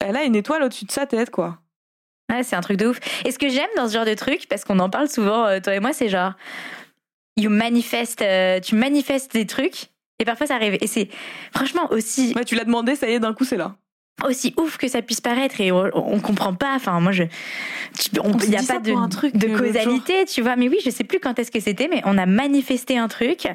elle 0.00 0.16
a 0.16 0.24
une 0.24 0.34
étoile 0.34 0.64
au-dessus 0.64 0.84
de 0.84 0.90
sa 0.90 1.06
tête, 1.06 1.30
quoi. 1.30 1.60
Ouais, 2.28 2.42
c'est 2.42 2.56
un 2.56 2.60
truc 2.60 2.76
de 2.76 2.88
ouf. 2.88 2.98
Et 3.24 3.30
ce 3.30 3.38
que 3.38 3.48
j'aime 3.48 3.70
dans 3.76 3.86
ce 3.86 3.94
genre 3.94 4.04
de 4.04 4.14
truc, 4.14 4.48
parce 4.48 4.64
qu'on 4.64 4.80
en 4.80 4.90
parle 4.90 5.08
souvent, 5.08 5.46
euh, 5.46 5.60
toi 5.60 5.76
et 5.76 5.80
moi, 5.80 5.92
c'est 5.92 6.08
genre, 6.08 6.32
you 7.36 7.50
manifestes, 7.50 8.20
euh, 8.22 8.58
tu 8.58 8.74
manifestes 8.74 9.32
des 9.32 9.46
trucs, 9.46 9.92
et 10.18 10.24
parfois 10.24 10.46
ça 10.46 10.54
arrive. 10.56 10.76
Et 10.80 10.86
c'est 10.86 11.08
franchement 11.54 11.90
aussi, 11.92 12.32
Ouais, 12.36 12.44
tu 12.44 12.54
l'as 12.54 12.64
demandé, 12.64 12.96
ça 12.96 13.08
y 13.08 13.14
est, 13.14 13.20
d'un 13.20 13.34
coup, 13.34 13.44
c'est 13.44 13.56
là. 13.56 13.76
Aussi 14.24 14.54
ouf 14.58 14.78
que 14.78 14.88
ça 14.88 15.02
puisse 15.02 15.20
paraître, 15.20 15.60
et 15.60 15.70
on, 15.72 15.90
on 15.94 16.20
comprend 16.20 16.54
pas. 16.54 16.74
Enfin, 16.74 17.00
moi, 17.00 17.12
je, 17.12 17.24
il 17.24 18.48
n'y 18.50 18.56
a 18.56 18.62
pas 18.62 18.80
de, 18.80 18.92
un 18.92 19.08
truc, 19.08 19.36
de 19.36 19.48
causalité, 19.56 20.24
tu 20.24 20.40
vois. 20.40 20.56
Mais 20.56 20.68
oui, 20.68 20.78
je 20.84 20.90
sais 20.90 21.04
plus 21.04 21.20
quand 21.20 21.38
est-ce 21.38 21.50
que 21.50 21.60
c'était, 21.60 21.88
mais 21.88 22.00
on 22.06 22.16
a 22.16 22.24
manifesté 22.26 22.96
un 22.96 23.08
truc, 23.08 23.46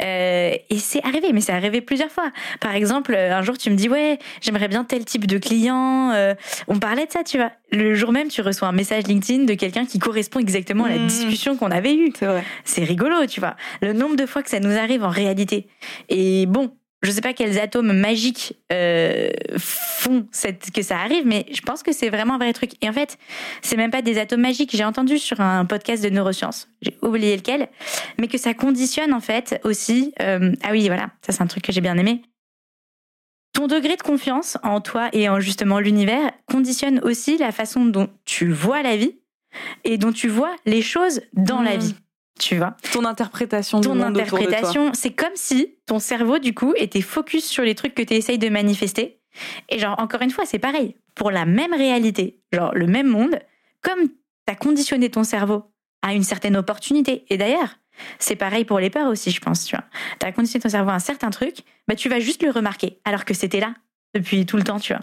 euh, 0.00 0.50
et 0.70 0.78
c'est 0.78 1.04
arrivé. 1.04 1.32
Mais 1.32 1.40
c'est 1.40 1.52
arrivé 1.52 1.80
plusieurs 1.80 2.10
fois. 2.10 2.30
Par 2.60 2.74
exemple, 2.74 3.14
un 3.14 3.42
jour, 3.42 3.58
tu 3.58 3.68
me 3.70 3.74
dis, 3.76 3.88
ouais, 3.88 4.18
j'aimerais 4.40 4.68
bien 4.68 4.84
tel 4.84 5.04
type 5.04 5.26
de 5.26 5.38
client. 5.38 6.12
euh, 6.12 6.34
on 6.68 6.78
parlait 6.78 7.06
de 7.06 7.10
ça, 7.12 7.24
tu 7.24 7.36
vois. 7.38 7.50
Le 7.72 7.94
jour 7.94 8.12
même, 8.12 8.28
tu 8.28 8.42
reçois 8.42 8.68
un 8.68 8.72
message 8.72 9.04
LinkedIn 9.08 9.44
de 9.44 9.54
quelqu'un 9.54 9.86
qui 9.86 9.98
correspond 9.98 10.38
exactement 10.38 10.84
à 10.84 10.88
la 10.88 10.98
Mhm. 10.98 11.06
discussion 11.08 11.56
qu'on 11.56 11.70
avait 11.72 11.94
eue. 11.94 12.12
C'est 12.64 12.84
rigolo, 12.84 13.26
tu 13.26 13.40
vois. 13.40 13.56
Le 13.82 13.92
nombre 13.92 14.14
de 14.16 14.24
fois 14.26 14.42
que 14.42 14.50
ça 14.50 14.60
nous 14.60 14.76
arrive 14.76 15.02
en 15.02 15.08
réalité. 15.10 15.66
Et 16.08 16.46
bon, 16.46 16.72
je 17.02 17.10
sais 17.10 17.20
pas 17.20 17.32
quels 17.34 17.58
atomes 17.60 17.92
magiques 17.92 18.54
euh, 18.72 19.30
font 19.58 20.26
cette, 20.32 20.70
que 20.72 20.82
ça 20.82 20.98
arrive, 20.98 21.24
mais 21.26 21.46
je 21.52 21.60
pense 21.60 21.82
que 21.82 21.92
c'est 21.92 22.08
vraiment 22.08 22.34
un 22.34 22.38
vrai 22.38 22.52
truc. 22.52 22.72
Et 22.82 22.88
en 22.88 22.92
fait, 22.92 23.18
c'est 23.62 23.76
même 23.76 23.90
pas 23.90 24.02
des 24.02 24.18
atomes 24.18 24.40
magiques. 24.40 24.70
J'ai 24.74 24.84
entendu 24.84 25.18
sur 25.18 25.40
un 25.40 25.64
podcast 25.66 26.02
de 26.02 26.08
neurosciences, 26.10 26.68
j'ai 26.82 26.96
oublié 27.02 27.36
lequel, 27.36 27.68
mais 28.18 28.28
que 28.28 28.38
ça 28.38 28.54
conditionne 28.54 29.12
en 29.12 29.20
fait 29.20 29.60
aussi. 29.64 30.12
euh, 30.20 30.52
ah 30.62 30.70
oui, 30.72 30.86
voilà, 30.88 31.10
ça 31.24 31.32
c'est 31.32 31.42
un 31.42 31.46
truc 31.46 31.62
que 31.64 31.72
j'ai 31.72 31.80
bien 31.82 31.96
aimé. 31.98 32.22
Ton 33.52 33.68
degré 33.68 33.96
de 33.96 34.02
confiance 34.02 34.58
en 34.62 34.80
toi 34.82 35.08
et 35.12 35.28
en 35.30 35.40
justement 35.40 35.78
l'univers 35.80 36.30
conditionne 36.46 37.00
aussi 37.02 37.38
la 37.38 37.52
façon 37.52 37.86
dont 37.86 38.08
tu 38.26 38.50
vois 38.52 38.82
la 38.82 38.96
vie 38.96 39.18
et 39.84 39.96
dont 39.96 40.12
tu 40.12 40.28
vois 40.28 40.54
les 40.66 40.82
choses 40.82 41.22
dans 41.32 41.62
la 41.62 41.74
Mhm. 41.76 41.80
vie. 41.80 41.94
Tu 42.38 42.56
vois 42.56 42.76
Ton 42.92 43.04
interprétation 43.04 43.80
du 43.80 43.88
ton 43.88 43.94
monde 43.94 44.18
interprétation, 44.18 44.92
c'est 44.92 45.12
comme 45.12 45.34
si 45.34 45.74
ton 45.86 45.98
cerveau, 45.98 46.38
du 46.38 46.54
coup, 46.54 46.74
était 46.76 47.00
focus 47.00 47.46
sur 47.46 47.64
les 47.64 47.74
trucs 47.74 47.94
que 47.94 48.02
tu 48.02 48.14
essayes 48.14 48.38
de 48.38 48.48
manifester. 48.48 49.20
Et 49.68 49.78
genre, 49.78 49.98
encore 49.98 50.22
une 50.22 50.30
fois, 50.30 50.44
c'est 50.46 50.58
pareil. 50.58 50.96
Pour 51.14 51.30
la 51.30 51.46
même 51.46 51.72
réalité, 51.72 52.40
genre 52.52 52.74
le 52.74 52.86
même 52.86 53.06
monde, 53.06 53.38
comme 53.82 54.08
tu 54.08 54.52
as 54.52 54.54
conditionné 54.54 55.10
ton 55.10 55.24
cerveau 55.24 55.64
à 56.02 56.14
une 56.14 56.22
certaine 56.22 56.56
opportunité. 56.56 57.24
Et 57.30 57.36
d'ailleurs, 57.38 57.76
C'est 58.18 58.36
pareil 58.36 58.64
pour 58.64 58.78
les 58.78 58.90
peurs 58.90 59.08
aussi, 59.08 59.30
je 59.30 59.40
pense, 59.40 59.64
tu 59.64 59.76
vois. 59.76 59.84
T'as 60.18 60.32
conditionné 60.32 60.62
ton 60.62 60.68
cerveau 60.68 60.90
à 60.90 60.94
un 60.94 60.98
certain 60.98 61.30
truc, 61.30 61.56
bah 61.88 61.94
tu 61.94 62.08
vas 62.08 62.20
juste 62.20 62.42
le 62.42 62.50
remarquer, 62.50 62.98
alors 63.04 63.24
que 63.24 63.34
c'était 63.34 63.60
là 63.60 63.74
depuis 64.14 64.46
tout 64.46 64.56
le 64.56 64.64
temps, 64.64 64.78
tu 64.78 64.92
vois. 64.92 65.02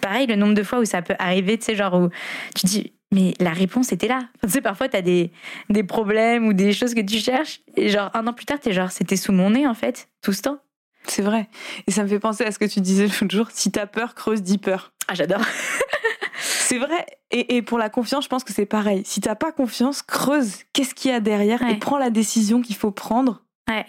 Pareil, 0.00 0.26
le 0.26 0.36
nombre 0.36 0.54
de 0.54 0.62
fois 0.62 0.80
où 0.80 0.84
ça 0.84 1.02
peut 1.02 1.14
arriver, 1.18 1.58
tu 1.58 1.64
sais, 1.64 1.76
genre 1.76 1.94
où 1.94 2.08
tu 2.54 2.66
dis, 2.66 2.92
mais 3.12 3.34
la 3.40 3.50
réponse 3.52 3.92
était 3.92 4.08
là. 4.08 4.28
tu 4.42 4.50
sais, 4.50 4.60
parfois, 4.60 4.88
tu 4.88 4.96
as 4.96 5.02
des, 5.02 5.30
des 5.70 5.84
problèmes 5.84 6.46
ou 6.46 6.52
des 6.52 6.72
choses 6.72 6.94
que 6.94 7.00
tu 7.00 7.18
cherches, 7.18 7.60
et 7.76 7.88
genre, 7.88 8.10
un 8.14 8.26
an 8.26 8.32
plus 8.32 8.46
tard, 8.46 8.58
tu 8.60 8.70
es 8.70 8.72
genre, 8.72 8.90
c'était 8.90 9.16
sous 9.16 9.32
mon 9.32 9.50
nez, 9.50 9.66
en 9.66 9.74
fait, 9.74 10.08
tout 10.22 10.32
ce 10.32 10.42
temps. 10.42 10.58
C'est 11.06 11.22
vrai. 11.22 11.48
Et 11.86 11.92
ça 11.92 12.02
me 12.02 12.08
fait 12.08 12.18
penser 12.18 12.44
à 12.44 12.50
ce 12.50 12.58
que 12.58 12.64
tu 12.64 12.80
disais 12.80 13.06
l'autre 13.06 13.30
jour, 13.30 13.48
si 13.52 13.70
t'as 13.70 13.86
peur, 13.86 14.14
creuse 14.14 14.42
dis 14.42 14.58
peur. 14.58 14.92
Ah, 15.08 15.14
j'adore. 15.14 15.40
c'est 16.40 16.78
vrai. 16.78 17.06
Et, 17.30 17.56
et, 17.56 17.62
pour 17.62 17.78
la 17.78 17.88
confiance, 17.88 18.24
je 18.24 18.28
pense 18.28 18.42
que 18.42 18.52
c'est 18.52 18.66
pareil. 18.66 19.02
Si 19.04 19.20
t'as 19.20 19.36
pas 19.36 19.52
confiance, 19.52 20.02
creuse 20.02 20.64
qu'est-ce 20.72 20.94
qu'il 20.94 21.12
y 21.12 21.14
a 21.14 21.20
derrière 21.20 21.62
et 21.62 21.78
prends 21.78 21.98
la 21.98 22.10
décision 22.10 22.60
qu'il 22.60 22.76
faut 22.76 22.90
prendre 22.90 23.44
ouais. 23.68 23.86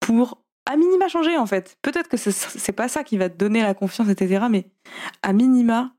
pour 0.00 0.42
à 0.66 0.76
minima 0.76 1.08
changer 1.08 1.36
en 1.36 1.46
fait. 1.46 1.76
Peut-être 1.82 2.08
que 2.08 2.16
c'est 2.16 2.72
pas 2.72 2.88
ça 2.88 3.04
qui 3.04 3.16
va 3.16 3.28
te 3.28 3.36
donner 3.36 3.62
la 3.62 3.74
confiance, 3.74 4.08
etc. 4.08 4.46
Mais 4.50 4.66
à 5.22 5.32
minima, 5.32 5.94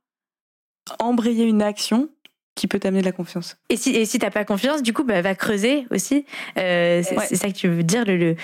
embrayer 1.00 1.46
une 1.46 1.62
action 1.62 2.10
qui 2.56 2.68
peut 2.68 2.80
t'amener 2.80 3.02
de 3.02 3.06
la 3.06 3.12
confiance. 3.12 3.58
Et 3.70 3.78
si, 3.78 3.92
et 3.92 4.06
si 4.06 4.18
t'as 4.18 4.32
pas 4.32 4.46
confiance, 4.46 4.82
du 4.82 4.94
coup, 4.94 5.04
bah, 5.04 5.22
va 5.22 5.36
creuser 5.36 5.86
aussi. 5.92 6.26
Euh, 6.58 7.04
c'est 7.04 7.36
ça 7.36 7.50
que 7.50 7.54
tu 7.54 7.68
veux 7.68 7.84
dire, 7.84 8.06
le, 8.06 8.18
le 8.18 8.36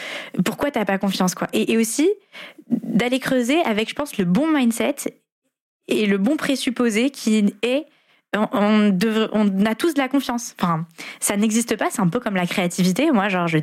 pourquoi 0.43 0.69
t'as 0.69 0.85
pas 0.85 0.97
confiance, 0.97 1.33
quoi. 1.33 1.47
Et, 1.53 1.71
et 1.71 1.77
aussi, 1.77 2.09
d'aller 2.69 3.19
creuser 3.19 3.61
avec, 3.61 3.89
je 3.89 3.95
pense, 3.95 4.17
le 4.17 4.25
bon 4.25 4.47
mindset 4.47 4.95
et 5.87 6.05
le 6.05 6.17
bon 6.17 6.35
présupposé 6.35 7.09
qui 7.09 7.55
est 7.61 7.85
on, 8.35 8.47
on, 8.53 8.97
on 9.33 9.65
a 9.65 9.75
tous 9.75 9.93
de 9.93 9.99
la 9.99 10.07
confiance. 10.07 10.55
Enfin, 10.59 10.85
ça 11.19 11.35
n'existe 11.35 11.75
pas, 11.77 11.89
c'est 11.89 12.01
un 12.01 12.07
peu 12.07 12.19
comme 12.19 12.35
la 12.35 12.47
créativité. 12.47 13.11
Moi, 13.11 13.29
genre, 13.29 13.47
je 13.47 13.59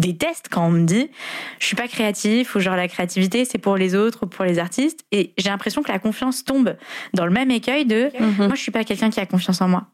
déteste 0.00 0.48
quand 0.50 0.66
on 0.66 0.70
me 0.70 0.84
dit 0.84 1.10
je 1.58 1.66
suis 1.66 1.76
pas 1.76 1.88
créatif 1.88 2.54
ou 2.54 2.60
genre 2.60 2.76
la 2.76 2.88
créativité 2.88 3.44
c'est 3.44 3.58
pour 3.58 3.76
les 3.76 3.94
autres 3.94 4.24
ou 4.24 4.26
pour 4.26 4.44
les 4.44 4.58
artistes. 4.58 5.04
Et 5.12 5.32
j'ai 5.38 5.50
l'impression 5.50 5.82
que 5.82 5.92
la 5.92 5.98
confiance 5.98 6.44
tombe 6.44 6.76
dans 7.14 7.26
le 7.26 7.32
même 7.32 7.50
écueil 7.50 7.84
de 7.84 8.10
mhm. 8.18 8.46
moi 8.46 8.54
je 8.54 8.62
suis 8.62 8.72
pas 8.72 8.84
quelqu'un 8.84 9.10
qui 9.10 9.20
a 9.20 9.26
confiance 9.26 9.60
en 9.60 9.68
moi. 9.68 9.86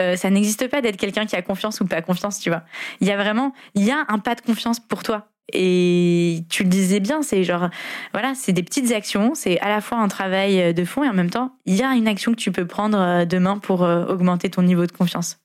Euh, 0.00 0.16
ça 0.16 0.30
n'existe 0.30 0.68
pas 0.68 0.80
d'être 0.80 0.96
quelqu'un 0.96 1.26
qui 1.26 1.36
a 1.36 1.42
confiance 1.42 1.80
ou 1.80 1.86
pas 1.86 2.00
confiance 2.00 2.38
tu 2.38 2.48
vois. 2.50 2.62
Il 3.00 3.08
y 3.08 3.10
a 3.10 3.16
vraiment 3.16 3.52
il 3.74 3.84
y 3.84 3.90
a 3.90 4.04
un 4.08 4.18
pas 4.18 4.34
de 4.34 4.40
confiance 4.40 4.80
pour 4.80 5.02
toi. 5.02 5.26
Et 5.52 6.44
tu 6.48 6.62
le 6.62 6.68
disais 6.68 7.00
bien 7.00 7.22
c'est 7.22 7.42
genre 7.42 7.70
voilà 8.12 8.34
c'est 8.36 8.52
des 8.52 8.62
petites 8.62 8.92
actions 8.92 9.34
c'est 9.34 9.58
à 9.60 9.68
la 9.68 9.80
fois 9.80 9.98
un 9.98 10.06
travail 10.06 10.72
de 10.72 10.84
fond 10.84 11.02
et 11.02 11.08
en 11.08 11.12
même 11.12 11.30
temps 11.30 11.56
il 11.66 11.74
y 11.74 11.82
a 11.82 11.92
une 11.94 12.06
action 12.06 12.32
que 12.32 12.36
tu 12.36 12.52
peux 12.52 12.66
prendre 12.66 12.98
euh, 12.98 13.24
demain 13.24 13.58
pour 13.58 13.82
euh, 13.82 14.06
augmenter 14.06 14.48
ton 14.48 14.62
niveau 14.62 14.86
de 14.86 14.92
confiance 14.92 15.40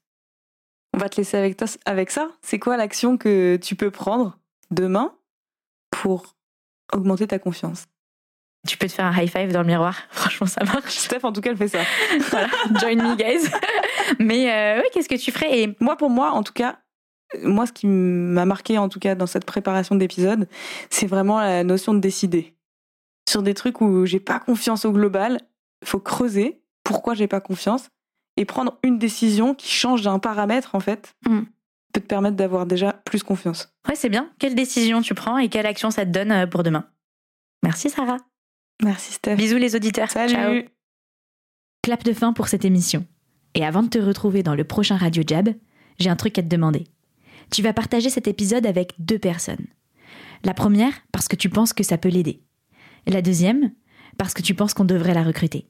on 0.95 0.97
va 0.97 1.09
te 1.09 1.17
laisser 1.17 1.37
avec, 1.37 1.61
avec 1.85 2.09
ça. 2.09 2.29
C'est 2.41 2.57
quoi 2.57 2.77
l'action 2.77 3.17
que 3.17 3.57
tu 3.57 3.75
peux 3.75 3.91
prendre 3.91 4.39
demain 4.71 5.13
pour 5.91 6.35
augmenter 6.93 7.27
ta 7.27 7.37
confiance? 7.37 7.85
Tu 8.65 8.77
peux 8.77 8.87
te 8.87 8.93
faire 8.93 9.05
un 9.05 9.13
high 9.13 9.29
five 9.29 9.51
dans 9.51 9.61
le 9.61 9.67
miroir. 9.67 9.97
Franchement, 10.09 10.47
ça 10.47 10.63
marche. 10.63 10.95
Steph, 10.95 11.19
en 11.23 11.33
tout 11.33 11.41
cas, 11.41 11.51
elle 11.51 11.57
fait 11.57 11.67
ça. 11.67 11.79
voilà, 12.29 12.47
join 12.79 12.95
me, 12.95 13.15
guys. 13.15 13.51
Mais 14.19 14.51
euh, 14.51 14.81
oui, 14.81 14.87
qu'est-ce 14.93 15.09
que 15.09 15.15
tu 15.15 15.31
ferais? 15.31 15.59
Et 15.59 15.75
moi, 15.81 15.97
pour 15.97 16.09
moi, 16.09 16.31
en 16.31 16.43
tout 16.43 16.53
cas, 16.53 16.79
moi, 17.43 17.67
ce 17.67 17.73
qui 17.73 17.87
m'a 17.87 18.45
marqué, 18.45 18.77
en 18.77 18.87
tout 18.87 18.99
cas, 18.99 19.15
dans 19.15 19.27
cette 19.27 19.45
préparation 19.45 19.95
d'épisode, 19.95 20.47
c'est 20.89 21.07
vraiment 21.07 21.41
la 21.41 21.63
notion 21.65 21.93
de 21.93 21.99
décider. 21.99 22.55
Sur 23.27 23.43
des 23.43 23.53
trucs 23.53 23.81
où 23.81 24.05
j'ai 24.05 24.21
pas 24.21 24.39
confiance 24.39 24.85
au 24.85 24.93
global, 24.93 25.41
il 25.81 25.87
faut 25.87 25.99
creuser 25.99 26.61
pourquoi 26.83 27.15
j'ai 27.15 27.27
pas 27.27 27.41
confiance 27.41 27.89
et 28.37 28.45
prendre 28.45 28.77
une 28.83 28.99
décision 28.99 29.55
qui 29.55 29.71
change 29.71 30.01
d'un 30.01 30.19
paramètre, 30.19 30.75
en 30.75 30.79
fait, 30.79 31.15
mm. 31.27 31.41
peut 31.93 32.01
te 32.01 32.05
permettre 32.05 32.35
d'avoir 32.35 32.65
déjà 32.65 32.93
plus 32.93 33.23
confiance. 33.23 33.73
Ouais, 33.87 33.95
c'est 33.95 34.09
bien. 34.09 34.29
Quelle 34.39 34.55
décision 34.55 35.01
tu 35.01 35.13
prends 35.13 35.37
et 35.37 35.49
quelle 35.49 35.65
action 35.65 35.91
ça 35.91 36.05
te 36.05 36.11
donne 36.11 36.31
euh, 36.31 36.47
pour 36.47 36.63
demain? 36.63 36.85
Merci, 37.63 37.89
Sarah. 37.89 38.17
Merci, 38.83 39.13
Steph. 39.13 39.35
Bisous, 39.35 39.57
les 39.57 39.75
auditeurs. 39.75 40.11
Salut. 40.11 40.33
Ciao. 40.33 40.61
Clap 41.81 42.03
de 42.03 42.13
fin 42.13 42.33
pour 42.33 42.47
cette 42.47 42.65
émission. 42.65 43.05
Et 43.53 43.65
avant 43.65 43.83
de 43.83 43.87
te 43.87 43.99
retrouver 43.99 44.43
dans 44.43 44.55
le 44.55 44.63
prochain 44.65 44.97
Radio 44.97 45.23
Jab, 45.25 45.49
j'ai 45.99 46.09
un 46.09 46.15
truc 46.15 46.37
à 46.37 46.43
te 46.43 46.47
demander. 46.47 46.85
Tu 47.51 47.61
vas 47.61 47.73
partager 47.73 48.09
cet 48.09 48.27
épisode 48.27 48.65
avec 48.65 48.93
deux 48.99 49.19
personnes. 49.19 49.67
La 50.43 50.53
première, 50.53 50.93
parce 51.11 51.27
que 51.27 51.35
tu 51.35 51.49
penses 51.49 51.73
que 51.73 51.83
ça 51.83 51.97
peut 51.97 52.09
l'aider. 52.09 52.43
La 53.07 53.21
deuxième, 53.21 53.71
parce 54.17 54.33
que 54.33 54.41
tu 54.41 54.55
penses 54.55 54.73
qu'on 54.73 54.85
devrait 54.85 55.13
la 55.13 55.23
recruter. 55.23 55.69